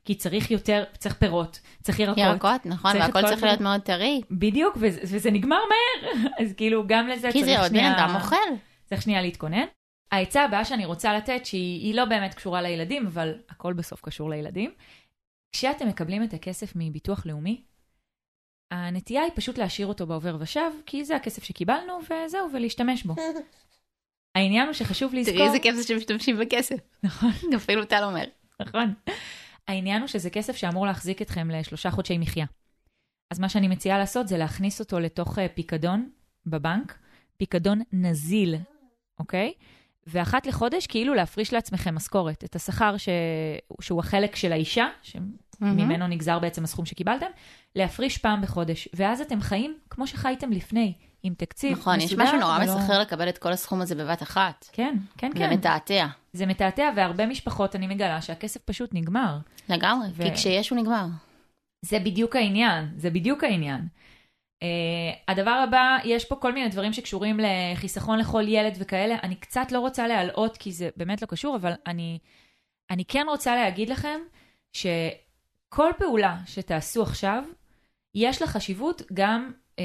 כי 0.08 0.14
צריך 0.14 0.50
יותר, 0.50 0.84
צריך 0.98 1.14
פירות, 1.14 1.60
צריך 1.82 1.98
ירקות. 1.98 2.18
ירקות, 2.18 2.66
נכון, 2.66 2.92
צריך 2.92 3.04
והכל 3.04 3.20
כל 3.20 3.28
צריך. 3.28 3.42
להיות 3.42 3.60
מאוד 3.60 3.80
טרי. 3.80 4.20
בדיוק, 4.30 4.76
וזה, 4.80 5.00
וזה 5.02 5.30
נגמר 5.30 5.56
מהר. 5.68 6.12
אז 6.40 6.52
כאילו, 6.52 6.86
גם 6.86 7.08
לזה 7.08 7.32
כי 7.32 7.40
צריך 7.40 7.44
זה 7.44 7.60
עוד 7.60 7.68
שנייה... 7.68 7.92
בן 7.92 7.98
אדם 7.98 8.14
אוכל. 8.14 8.36
צריך 8.84 9.02
שנייה 9.02 9.22
להתכונן. 9.22 9.64
העצה 10.12 10.44
הבאה 10.44 10.64
שאני 10.64 10.84
רוצה 10.84 11.16
לתת, 11.16 11.46
שהיא 11.46 11.86
היא 11.86 11.94
לא 11.94 12.04
באמת 12.04 12.34
קשורה 12.34 12.62
לילדים, 12.62 13.06
אבל 13.06 13.34
הכל 13.48 13.72
בסוף 13.72 14.00
קשור 14.02 14.30
לילדים. 14.30 14.70
כשאתם 15.52 15.88
מקבלים 15.88 16.24
את 16.24 16.34
הכסף 16.34 16.72
מביטוח 16.74 17.26
לאומי, 17.26 17.62
הנטייה 18.70 19.22
היא 19.22 19.32
פשוט 19.34 19.58
להשאיר 19.58 19.86
אותו 19.86 20.06
בעובר 20.06 20.36
ושב, 20.40 20.70
כי 20.86 21.04
זה 21.04 21.16
הכסף 21.16 21.44
שקיבלנו, 21.44 21.98
וזהו, 22.02 22.48
ולהשתמש 22.52 23.02
בו. 23.04 23.14
העניין 24.34 24.66
הוא 24.66 24.72
שחשוב 24.74 25.14
לזכור... 25.14 25.34
תראי 25.34 25.46
איזה 25.46 25.58
כיף 25.58 25.74
זה 25.74 25.82
שמשתמשים 25.82 26.38
בכסף. 26.38 26.76
נכון, 27.02 27.30
אפילו 27.56 27.84
טל 27.84 28.04
אומר. 28.04 28.24
נכון. 28.60 28.94
העניין 29.68 30.00
הוא 30.00 30.08
שזה 30.08 30.30
כסף 30.30 30.56
שאמור 30.56 30.86
להחזיק 30.86 31.22
אתכם 31.22 31.50
לשלושה 31.50 31.90
חודשי 31.90 32.18
מחיה. 32.18 32.46
אז 33.30 33.38
מה 33.38 33.48
שאני 33.48 33.68
מציעה 33.68 33.98
לעשות 33.98 34.28
זה 34.28 34.38
להכניס 34.38 34.80
אותו 34.80 35.00
לתוך 35.00 35.38
אה, 35.38 35.46
פיקדון 35.48 36.10
בבנק, 36.46 36.98
פיקדון 37.36 37.80
נזיל, 37.92 38.56
אוקיי? 39.18 39.52
ואחת 40.06 40.46
לחודש 40.46 40.86
כאילו 40.86 41.14
להפריש 41.14 41.52
לעצמכם 41.52 41.94
משכורת, 41.94 42.44
את 42.44 42.56
השכר 42.56 42.96
ש... 42.96 43.08
שהוא 43.80 44.00
החלק 44.00 44.36
של 44.36 44.52
האישה, 44.52 44.86
שממנו 45.02 46.06
נגזר 46.06 46.38
בעצם 46.38 46.64
הסכום 46.64 46.86
שקיבלתם, 46.86 47.26
להפריש 47.76 48.18
פעם 48.18 48.42
בחודש. 48.42 48.88
ואז 48.94 49.20
אתם 49.20 49.40
חיים 49.40 49.78
כמו 49.90 50.06
שחייתם 50.06 50.50
לפני, 50.52 50.94
עם 51.22 51.34
תקציב 51.34 51.78
נכון, 51.78 51.96
יש 52.00 52.04
מסודר, 52.04 52.22
משהו 52.24 52.38
נורא 52.40 52.58
ולא- 52.62 52.78
מסחרר 52.78 53.00
לקבל 53.00 53.28
את 53.28 53.38
כל 53.38 53.52
הסכום 53.52 53.80
הזה 53.80 53.94
בבת 53.94 54.22
אחת. 54.22 54.68
כן, 54.72 54.94
כן, 55.18 55.30
זה 55.32 55.38
כן. 55.38 55.52
מתעתע. 55.52 56.06
זה 56.32 56.46
מתעתע, 56.46 56.90
והרבה 56.96 57.26
משפחות, 57.26 57.76
אני 57.76 57.86
מגלה 57.86 58.22
שהכסף 58.22 58.60
פשוט 58.60 58.90
נגמר. 58.92 59.38
לגמרי, 59.68 60.08
ו- 60.14 60.22
כי 60.22 60.34
כשיש 60.34 60.70
הוא 60.70 60.78
נגמר. 60.78 61.06
זה 61.82 61.98
בדיוק 61.98 62.36
העניין, 62.36 62.88
זה 62.96 63.10
בדיוק 63.10 63.44
העניין. 63.44 63.80
Uh, 64.64 64.64
הדבר 65.28 65.50
הבא, 65.50 65.96
יש 66.04 66.24
פה 66.24 66.36
כל 66.36 66.52
מיני 66.52 66.68
דברים 66.68 66.92
שקשורים 66.92 67.40
לחיסכון 67.42 68.18
לכל 68.18 68.44
ילד 68.48 68.74
וכאלה. 68.78 69.16
אני 69.22 69.34
קצת 69.34 69.72
לא 69.72 69.80
רוצה 69.80 70.06
להלאות, 70.06 70.56
כי 70.56 70.72
זה 70.72 70.88
באמת 70.96 71.22
לא 71.22 71.26
קשור, 71.26 71.56
אבל 71.56 71.72
אני, 71.86 72.18
אני 72.90 73.04
כן 73.04 73.24
רוצה 73.28 73.56
להגיד 73.56 73.88
לכם 73.88 74.20
שכל 74.72 75.90
פעולה 75.98 76.36
שתעשו 76.46 77.02
עכשיו, 77.02 77.44
יש 78.14 78.42
לה 78.42 78.48
חשיבות 78.48 79.02
גם, 79.12 79.52
uh, 79.70 79.80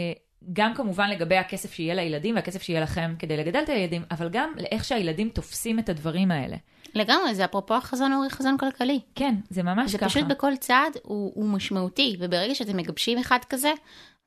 גם 0.53 0.73
כמובן 0.73 1.09
לגבי 1.09 1.37
הכסף 1.37 1.73
שיהיה 1.73 1.95
לילדים 1.95 2.35
והכסף 2.35 2.61
שיהיה 2.61 2.81
לכם 2.81 3.15
כדי 3.19 3.37
לגדל 3.37 3.59
את 3.63 3.69
הילדים, 3.69 4.03
אבל 4.11 4.29
גם 4.29 4.53
לאיך 4.57 4.83
שהילדים 4.83 5.29
תופסים 5.29 5.79
את 5.79 5.89
הדברים 5.89 6.31
האלה. 6.31 6.57
לגמרי, 6.95 7.35
זה 7.35 7.45
אפרופו 7.45 7.73
החזון 7.73 8.13
אורי 8.13 8.29
חזון 8.29 8.57
כלכלי. 8.57 8.99
כן, 9.15 9.35
זה 9.49 9.63
ממש 9.63 9.91
זה 9.91 9.97
ככה. 9.97 10.09
פשוט 10.09 10.25
בכל 10.25 10.55
צעד 10.59 10.97
הוא, 11.03 11.31
הוא 11.35 11.45
משמעותי, 11.45 12.17
וברגע 12.19 12.55
שאתם 12.55 12.77
מגבשים 12.77 13.17
אחד 13.17 13.39
כזה, 13.49 13.71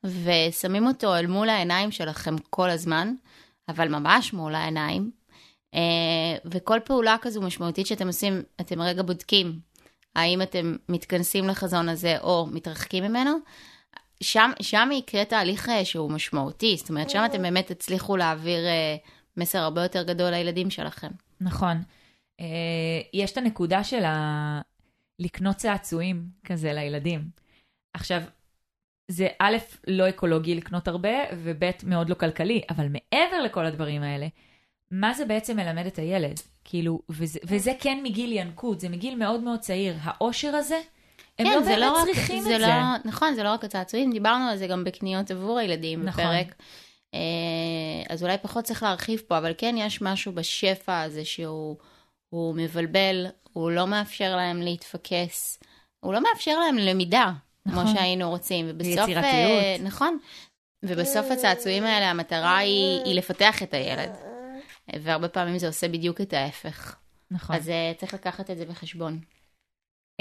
ושמים 0.03 0.87
אותו 0.87 1.15
אל 1.15 1.27
מול 1.27 1.49
העיניים 1.49 1.91
שלכם 1.91 2.35
כל 2.49 2.69
הזמן, 2.69 3.13
אבל 3.69 3.87
ממש 3.87 4.33
מול 4.33 4.55
העיניים, 4.55 5.11
אה, 5.73 5.79
וכל 6.45 6.79
פעולה 6.85 7.15
כזו 7.21 7.41
משמעותית 7.41 7.87
שאתם 7.87 8.07
עושים, 8.07 8.41
אתם 8.61 8.81
רגע 8.81 9.03
בודקים 9.03 9.59
האם 10.15 10.41
אתם 10.41 10.75
מתכנסים 10.89 11.47
לחזון 11.47 11.89
הזה 11.89 12.17
או 12.21 12.47
מתרחקים 12.51 13.03
ממנו, 13.03 13.31
שם, 14.23 14.51
שם 14.61 14.89
יקרה 14.93 15.25
תהליך 15.25 15.69
אה, 15.69 15.85
שהוא 15.85 16.11
משמעותי, 16.11 16.77
זאת 16.77 16.89
אומרת, 16.89 17.09
שם 17.09 17.23
אתם 17.25 17.41
באמת 17.41 17.71
תצליחו 17.71 18.17
להעביר 18.17 18.65
אה, 18.65 18.95
מסר 19.37 19.59
הרבה 19.59 19.83
יותר 19.83 20.03
גדול 20.03 20.29
לילדים 20.29 20.69
שלכם. 20.69 21.11
נכון. 21.41 21.77
יש 23.13 23.31
את 23.31 23.37
הנקודה 23.37 23.83
של 23.83 24.03
ה... 24.05 24.61
לקנות 25.19 25.55
צעצועים 25.55 26.23
כזה 26.43 26.73
לילדים. 26.73 27.29
עכשיו, 27.93 28.21
זה 29.11 29.27
א', 29.39 29.57
לא 29.87 30.09
אקולוגי 30.09 30.55
לקנות 30.55 30.87
הרבה, 30.87 31.09
וב', 31.37 31.63
מאוד 31.83 32.09
לא 32.09 32.15
כלכלי, 32.15 32.61
אבל 32.69 32.87
מעבר 32.87 33.41
לכל 33.41 33.65
הדברים 33.65 34.03
האלה, 34.03 34.27
מה 34.91 35.13
זה 35.13 35.25
בעצם 35.25 35.55
מלמד 35.55 35.85
את 35.85 35.99
הילד? 35.99 36.39
כאילו, 36.63 37.01
וזה, 37.09 37.39
וזה 37.43 37.71
כן 37.79 37.99
מגיל 38.03 38.31
ינקות, 38.31 38.79
זה 38.79 38.89
מגיל 38.89 39.15
מאוד 39.15 39.41
מאוד 39.43 39.59
צעיר. 39.59 39.95
העושר 40.01 40.55
הזה, 40.55 40.79
הם 41.39 41.47
כן, 41.47 41.53
לא 41.53 41.61
זה 41.61 41.69
באמת 41.69 41.79
לא 41.81 41.91
רק- 41.97 42.05
צריכים 42.05 42.43
זה 42.43 42.55
את 42.55 42.61
לא, 42.61 42.67
זה. 42.67 42.73
נכון, 43.09 43.35
זה 43.35 43.43
לא 43.43 43.49
רק 43.53 43.63
הצעצועים, 43.63 44.11
דיברנו 44.11 44.49
על 44.49 44.57
זה 44.57 44.67
גם 44.67 44.83
בקניות 44.83 45.31
עבור 45.31 45.59
הילדים 45.59 46.03
נכון. 46.05 46.23
בפרק. 46.23 46.55
אה, 47.13 47.19
אז 48.09 48.23
אולי 48.23 48.37
פחות 48.41 48.63
צריך 48.65 48.83
להרחיב 48.83 49.21
פה, 49.27 49.37
אבל 49.37 49.53
כן 49.57 49.75
יש 49.77 50.01
משהו 50.01 50.31
בשפע 50.31 51.01
הזה 51.01 51.25
שהוא 51.25 51.75
הוא 52.29 52.55
מבלבל, 52.55 53.25
הוא 53.53 53.71
לא 53.71 53.87
מאפשר 53.87 54.35
להם 54.35 54.61
להתפקס, 54.61 55.59
הוא 55.99 56.13
לא 56.13 56.21
מאפשר 56.23 56.59
להם 56.59 56.77
למידה, 56.77 57.31
נכון. 57.65 57.83
כמו 57.85 57.93
שהיינו 57.95 58.29
רוצים. 58.29 58.65
ובסוף... 58.69 58.87
ויצירתיות. 58.91 59.23
אה, 59.23 59.75
נכון. 59.83 60.17
ובסוף 60.83 61.31
הצעצועים 61.31 61.83
האלה, 61.83 62.09
המטרה 62.11 62.57
היא, 62.57 63.01
היא 63.05 63.15
לפתח 63.15 63.63
את 63.63 63.73
הילד. 63.73 64.11
והרבה 65.01 65.27
פעמים 65.27 65.57
זה 65.57 65.67
עושה 65.67 65.87
בדיוק 65.87 66.21
את 66.21 66.33
ההפך. 66.33 66.95
נכון. 67.31 67.55
אז 67.55 67.69
אה, 67.69 67.91
צריך 67.97 68.13
לקחת 68.13 68.51
את 68.51 68.57
זה 68.57 68.65
בחשבון. 68.65 69.19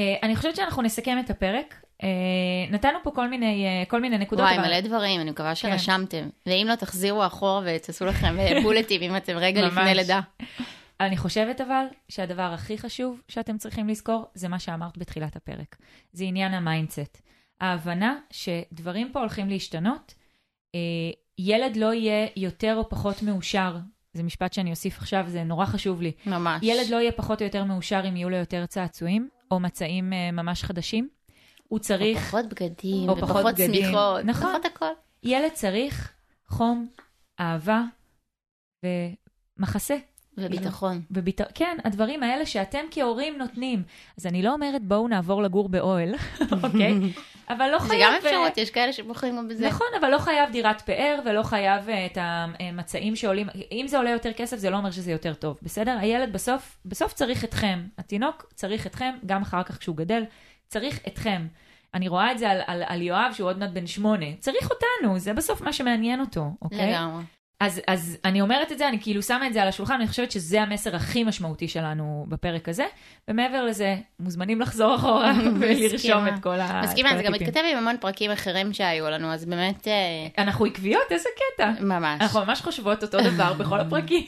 Uh, 0.00 0.02
אני 0.22 0.36
חושבת 0.36 0.56
שאנחנו 0.56 0.82
נסכם 0.82 1.18
את 1.24 1.30
הפרק. 1.30 1.74
Uh, 2.02 2.04
נתנו 2.70 2.98
פה 3.02 3.10
כל 3.10 3.28
מיני, 3.28 3.66
uh, 3.84 3.90
כל 3.90 4.00
מיני 4.00 4.18
נקודות. 4.18 4.44
וואי, 4.44 4.58
מלא 4.58 4.80
דברים, 4.80 5.20
אני 5.20 5.30
מקווה 5.30 5.48
כן. 5.48 5.54
שרשמתם. 5.54 6.28
ואם 6.46 6.66
לא, 6.70 6.74
תחזירו 6.74 7.26
אחורה 7.26 7.62
ותעשו 7.66 8.04
לכם 8.04 8.38
אה, 8.38 8.60
בולטים 8.62 9.02
אם 9.02 9.16
אתם 9.16 9.36
רגע 9.36 9.62
ממש. 9.62 9.72
לפני 9.72 9.94
לידה. 9.94 10.20
אני 11.00 11.16
חושבת 11.16 11.60
אבל 11.60 11.84
שהדבר 12.08 12.42
הכי 12.42 12.78
חשוב 12.78 13.20
שאתם 13.28 13.58
צריכים 13.58 13.88
לזכור 13.88 14.24
זה 14.34 14.48
מה 14.48 14.58
שאמרת 14.58 14.98
בתחילת 14.98 15.36
הפרק. 15.36 15.76
זה 16.12 16.24
עניין 16.24 16.54
ה 16.54 16.62
mindset. 16.62 17.22
ההבנה 17.60 18.18
שדברים 18.30 19.12
פה 19.12 19.20
הולכים 19.20 19.48
להשתנות. 19.48 20.14
אה, 20.74 20.80
ילד 21.38 21.76
לא 21.76 21.94
יהיה 21.94 22.26
יותר 22.36 22.74
או 22.76 22.88
פחות 22.88 23.22
מאושר. 23.22 23.76
זה 24.12 24.22
משפט 24.22 24.52
שאני 24.52 24.70
אוסיף 24.70 24.98
עכשיו, 24.98 25.24
זה 25.28 25.44
נורא 25.44 25.66
חשוב 25.66 26.02
לי. 26.02 26.12
ממש. 26.26 26.62
ילד 26.62 26.88
לא 26.90 26.96
יהיה 26.96 27.12
פחות 27.12 27.40
או 27.40 27.46
יותר 27.46 27.64
מאושר 27.64 28.02
אם 28.08 28.16
יהיו 28.16 28.30
לו 28.30 28.36
יותר 28.36 28.66
צעצועים 28.66 29.28
או 29.50 29.60
מצעים 29.60 30.12
אה, 30.12 30.30
ממש 30.32 30.62
חדשים. 30.62 31.08
הוא 31.68 31.78
או 31.78 31.82
צריך, 31.82 32.18
פחות 32.18 32.46
בגדים, 32.46 33.08
או 33.08 33.16
פחות 33.16 33.30
ופחות 33.30 33.54
בגדים. 33.54 33.82
שמיכות. 33.84 34.24
נכון. 34.24 34.48
פחות 34.50 34.64
הכל. 34.64 34.86
ילד 35.22 35.50
צריך 35.52 36.12
חום, 36.48 36.86
אהבה 37.40 37.82
ומחסה. 39.58 39.96
וביטחון. 40.38 41.02
וביט... 41.10 41.40
כן, 41.54 41.76
הדברים 41.84 42.22
האלה 42.22 42.46
שאתם 42.46 42.78
כהורים 42.90 43.38
נותנים. 43.38 43.82
אז 44.18 44.26
אני 44.26 44.42
לא 44.42 44.52
אומרת 44.52 44.82
בואו 44.84 45.08
נעבור 45.08 45.42
לגור 45.42 45.68
באוהל, 45.68 46.14
אוקיי? 46.64 46.94
אבל 47.48 47.68
לא 47.70 47.78
זה 47.78 47.88
חייב... 47.88 48.02
גם 48.02 48.14
אפשרות, 48.18 48.58
יש 48.58 48.70
כאלה 48.70 48.92
שבוחרים 48.92 49.36
גם 49.36 49.48
בזה. 49.48 49.66
נכון, 49.66 49.86
אבל 50.00 50.10
לא 50.10 50.18
חייב 50.18 50.50
דירת 50.50 50.80
פאר 50.80 51.18
ולא 51.24 51.42
חייב 51.42 51.88
אה, 51.88 52.06
את 52.06 52.18
המצעים 52.20 53.16
שעולים. 53.16 53.46
אם 53.72 53.84
זה 53.88 53.96
עולה 53.96 54.10
יותר 54.10 54.32
כסף, 54.32 54.56
זה 54.56 54.70
לא 54.70 54.76
אומר 54.76 54.90
שזה 54.90 55.12
יותר 55.12 55.34
טוב, 55.34 55.58
בסדר? 55.62 55.96
הילד 56.00 56.32
בסוף, 56.32 56.78
בסוף 56.84 57.12
צריך 57.12 57.44
אתכם. 57.44 57.80
התינוק 57.98 58.46
צריך 58.54 58.86
אתכם, 58.86 59.14
גם 59.26 59.42
אחר 59.42 59.62
כך 59.62 59.78
כשהוא 59.78 59.96
גדל, 59.96 60.24
צריך 60.68 61.00
אתכם. 61.06 61.46
אני 61.94 62.08
רואה 62.08 62.32
את 62.32 62.38
זה 62.38 62.50
על, 62.50 62.60
על, 62.66 62.82
על 62.86 63.02
יואב, 63.02 63.32
שהוא 63.32 63.48
עוד 63.48 63.58
מעט 63.58 63.70
בן 63.70 63.86
שמונה. 63.86 64.26
צריך 64.38 64.70
אותנו, 64.70 65.18
זה 65.18 65.32
בסוף 65.32 65.60
מה 65.60 65.72
שמעניין 65.72 66.20
אותו, 66.20 66.50
אוקיי? 66.62 66.90
לגמרי. 66.92 67.22
אז, 67.60 67.80
אז 67.86 68.18
אני 68.24 68.40
אומרת 68.40 68.72
את 68.72 68.78
זה, 68.78 68.88
אני 68.88 69.00
כאילו 69.00 69.22
שמה 69.22 69.46
את 69.46 69.52
זה 69.52 69.62
על 69.62 69.68
השולחן, 69.68 69.94
אני 69.94 70.06
חושבת 70.08 70.30
שזה 70.32 70.62
המסר 70.62 70.96
הכי 70.96 71.24
משמעותי 71.24 71.68
שלנו 71.68 72.24
בפרק 72.28 72.68
הזה. 72.68 72.86
ומעבר 73.28 73.64
לזה, 73.64 73.96
מוזמנים 74.20 74.60
לחזור 74.60 74.94
אחורה 74.96 75.32
ולרשום. 75.60 76.28
את 76.28 76.42
כל 76.42 76.60
ה- 76.60 76.80
את 76.80 76.84
מסכימה, 76.84 77.16
זה 77.16 77.22
גם 77.22 77.34
הטיפים. 77.34 77.48
מתכתב 77.48 77.62
עם 77.72 77.78
המון 77.78 77.96
פרקים 78.00 78.30
אחרים 78.30 78.72
שהיו 78.72 79.10
לנו, 79.10 79.32
אז 79.32 79.44
באמת, 79.44 79.88
אה, 79.88 79.92
אנחנו 80.44 80.64
עקביות? 80.64 81.02
איזה 81.10 81.28
קטע. 81.54 81.70
ממש. 81.80 82.20
אנחנו 82.20 82.40
ממש 82.44 82.60
חושבות 82.60 83.02
אותו 83.02 83.18
דבר 83.20 83.52
בכל 83.58 83.80
הפרקים. 83.80 84.24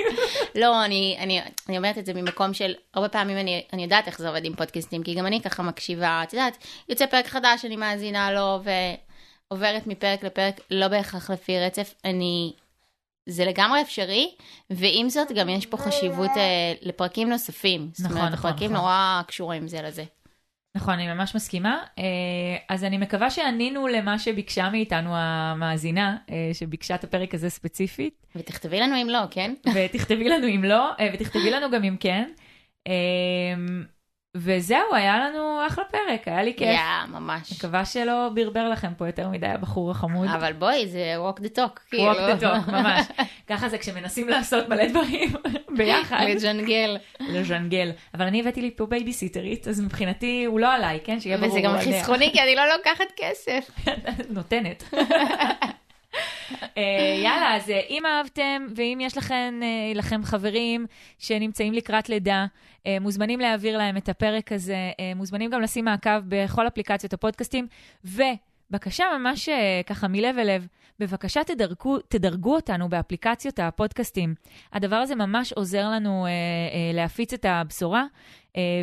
לא, 0.55 0.85
אני, 0.85 1.17
אני, 1.21 1.41
אני 1.69 1.77
אומרת 1.79 1.99
את 1.99 2.07
זה 2.07 2.14
ממקום 2.14 2.55
של, 2.55 2.75
הרבה 2.95 3.09
פעמים 3.09 3.38
אני, 3.38 3.62
אני 3.73 3.83
יודעת 3.83 4.07
איך 4.07 4.19
זה 4.19 4.29
עובד 4.29 4.45
עם 4.45 4.55
פודקאסטים, 4.55 5.03
כי 5.03 5.14
גם 5.14 5.27
אני 5.27 5.41
ככה 5.43 5.62
מקשיבה, 5.62 6.21
את 6.23 6.33
יודעת, 6.33 6.57
יוצא 6.88 7.07
פרק 7.07 7.27
חדש, 7.27 7.64
אני 7.64 7.77
מאזינה 7.77 8.33
לו, 8.33 8.61
ועוברת 9.51 9.87
מפרק 9.87 10.25
לפרק, 10.25 10.61
לא 10.71 10.88
בהכרח 10.88 11.31
לפי 11.31 11.59
רצף, 11.61 11.95
אני, 12.05 12.53
זה 13.29 13.45
לגמרי 13.45 13.83
אפשרי, 13.83 14.35
ועם 14.71 15.09
זאת 15.09 15.33
גם 15.33 15.49
יש 15.49 15.67
פה 15.67 15.77
חשיבות 15.77 16.31
אה, 16.37 16.73
לפרקים 16.83 17.29
נוספים. 17.29 17.91
זאת 17.93 18.07
נכון, 18.07 18.17
אומרת, 18.17 18.33
נכון, 18.33 18.51
הפרקים 18.51 18.71
נכון. 18.71 18.81
נורא 18.85 19.23
קשורים 19.27 19.69
זה 19.69 19.83
לזה. 19.83 20.05
נכון, 20.75 20.95
אני 20.95 21.09
ממש 21.09 21.35
מסכימה. 21.35 21.83
אה, 21.99 22.05
אז 22.69 22.85
אני 22.85 22.99
מקווה 22.99 23.31
שענינו 23.31 23.87
למה 23.87 24.19
שביקשה 24.19 24.71
מאיתנו 24.71 25.11
המאזינה, 25.12 26.17
אה, 26.31 26.51
שביקשה 26.53 26.95
את 26.95 27.05
הפרק 27.05 27.35
הזה 27.35 27.51
ספציפית. 27.51 28.27
ותכתבי 28.37 28.81
לנו 28.81 29.03
אם 29.03 29.09
לא, 29.11 29.19
כן? 29.31 29.55
ותכתבי 29.75 30.29
לנו 30.29 30.47
אם 30.47 30.64
לא, 30.64 30.91
אה, 31.01 31.11
ותכתבי 31.14 31.51
לנו 31.51 31.71
גם 31.71 31.85
אם 31.85 31.97
כן. 32.01 32.31
וזהו, 34.37 34.95
היה 34.95 35.19
לנו 35.19 35.61
אחלה 35.67 35.85
פרק, 35.85 36.29
היה 36.29 36.43
לי 36.43 36.55
כיף. 36.57 36.69
יא, 36.69 37.07
ממש. 37.09 37.53
מקווה 37.53 37.85
שלא 37.85 38.29
ברבר 38.35 38.69
לכם 38.69 38.95
פה 38.97 39.07
יותר 39.07 39.29
מדי 39.29 39.47
הבחור 39.47 39.91
החמוד. 39.91 40.29
אבל 40.29 40.53
בואי, 40.53 40.87
זה 40.88 41.14
walk 41.29 41.41
the 41.41 41.57
talk, 41.59 41.81
כאילו. 41.91 42.12
walk 42.12 42.17
the 42.17 42.43
talk, 42.43 42.71
ממש. 42.73 43.07
ככה 43.49 43.69
זה 43.69 43.79
כשמנסים 43.79 44.29
לעשות 44.29 44.69
מלא 44.69 44.87
דברים 44.88 45.33
ביחד. 45.79 46.25
לג'נגל. 46.29 46.97
לז'נגל. 47.21 47.91
אבל 48.14 48.27
אני 48.27 48.41
הבאתי 48.41 48.61
לי 48.61 48.71
פה 48.77 48.87
בייביסיטרית, 48.87 49.69
אז 49.69 49.81
מבחינתי 49.81 50.45
הוא 50.45 50.61
לא 50.61 50.73
עליי, 50.75 51.01
כן? 51.05 51.21
שיהיה 51.21 51.37
ברור. 51.37 51.51
וזה 51.51 51.61
גם. 51.61 51.79
חסכוני, 51.79 52.31
כי 52.33 52.43
אני 52.43 52.55
לא 52.55 52.62
לוקחת 52.76 53.12
כסף. 53.16 53.70
נותנת. 54.37 54.85
אה, 56.55 57.21
יאללה, 57.23 57.57
אז 57.57 57.71
אה, 57.71 57.81
אם 57.91 58.07
אהבתם, 58.07 58.67
ואם 58.77 58.99
יש 59.01 59.17
לכם, 59.17 59.61
אה, 59.63 59.93
לכם 59.95 60.21
חברים 60.25 60.87
שנמצאים 61.19 61.73
לקראת 61.73 62.09
לידה, 62.09 62.47
מוזמנים 63.01 63.41
להעביר 63.41 63.79
להם 63.79 63.97
את 63.97 64.09
הפרק 64.09 64.53
הזה, 64.53 64.77
מוזמנים 65.17 65.51
גם 65.51 65.61
לשים 65.61 65.85
מעקב 65.85 66.19
בכל 66.29 66.67
אפליקציות 66.67 67.13
הפודקאסטים, 67.13 67.67
ובקשה 68.05 69.05
ממש 69.19 69.49
ככה 69.87 70.09
מלב 70.09 70.39
אל 70.39 70.55
לב, 70.55 70.67
בבקשה 70.99 71.45
תדרגו, 71.45 71.99
תדרגו 71.99 72.55
אותנו 72.55 72.89
באפליקציות 72.89 73.59
הפודקאסטים. 73.59 74.35
הדבר 74.73 74.97
הזה 74.97 75.15
ממש 75.15 75.53
עוזר 75.53 75.89
לנו 75.89 76.27
להפיץ 76.95 77.33
את 77.33 77.45
הבשורה 77.45 78.05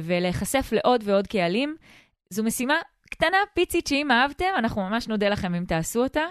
ולהיחשף 0.03 0.69
לעוד 0.71 1.03
ועוד 1.05 1.27
קהלים. 1.27 1.75
זו 2.29 2.43
משימה 2.43 2.75
קטנה, 3.09 3.37
פיצית, 3.53 3.87
שאם 3.87 4.11
אהבתם, 4.11 4.49
אנחנו 4.57 4.81
ממש 4.81 5.07
נודה 5.07 5.29
לכם 5.29 5.55
אם 5.55 5.65
תעשו 5.65 6.03
אותה 6.03 6.23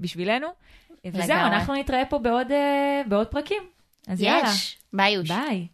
בשבילנו. 0.00 0.46
וזהו. 1.06 1.36
אנחנו 1.36 1.74
נתראה 1.74 2.04
פה 2.04 2.18
בעוד, 2.18 2.52
אה, 2.52 3.02
בעוד 3.08 3.26
פרקים. 3.26 3.62
אז 4.08 4.22
יאללה, 4.22 4.48
יש. 4.48 4.78
ביי, 4.92 5.12
יוש. 5.14 5.28
ביי. 5.28 5.66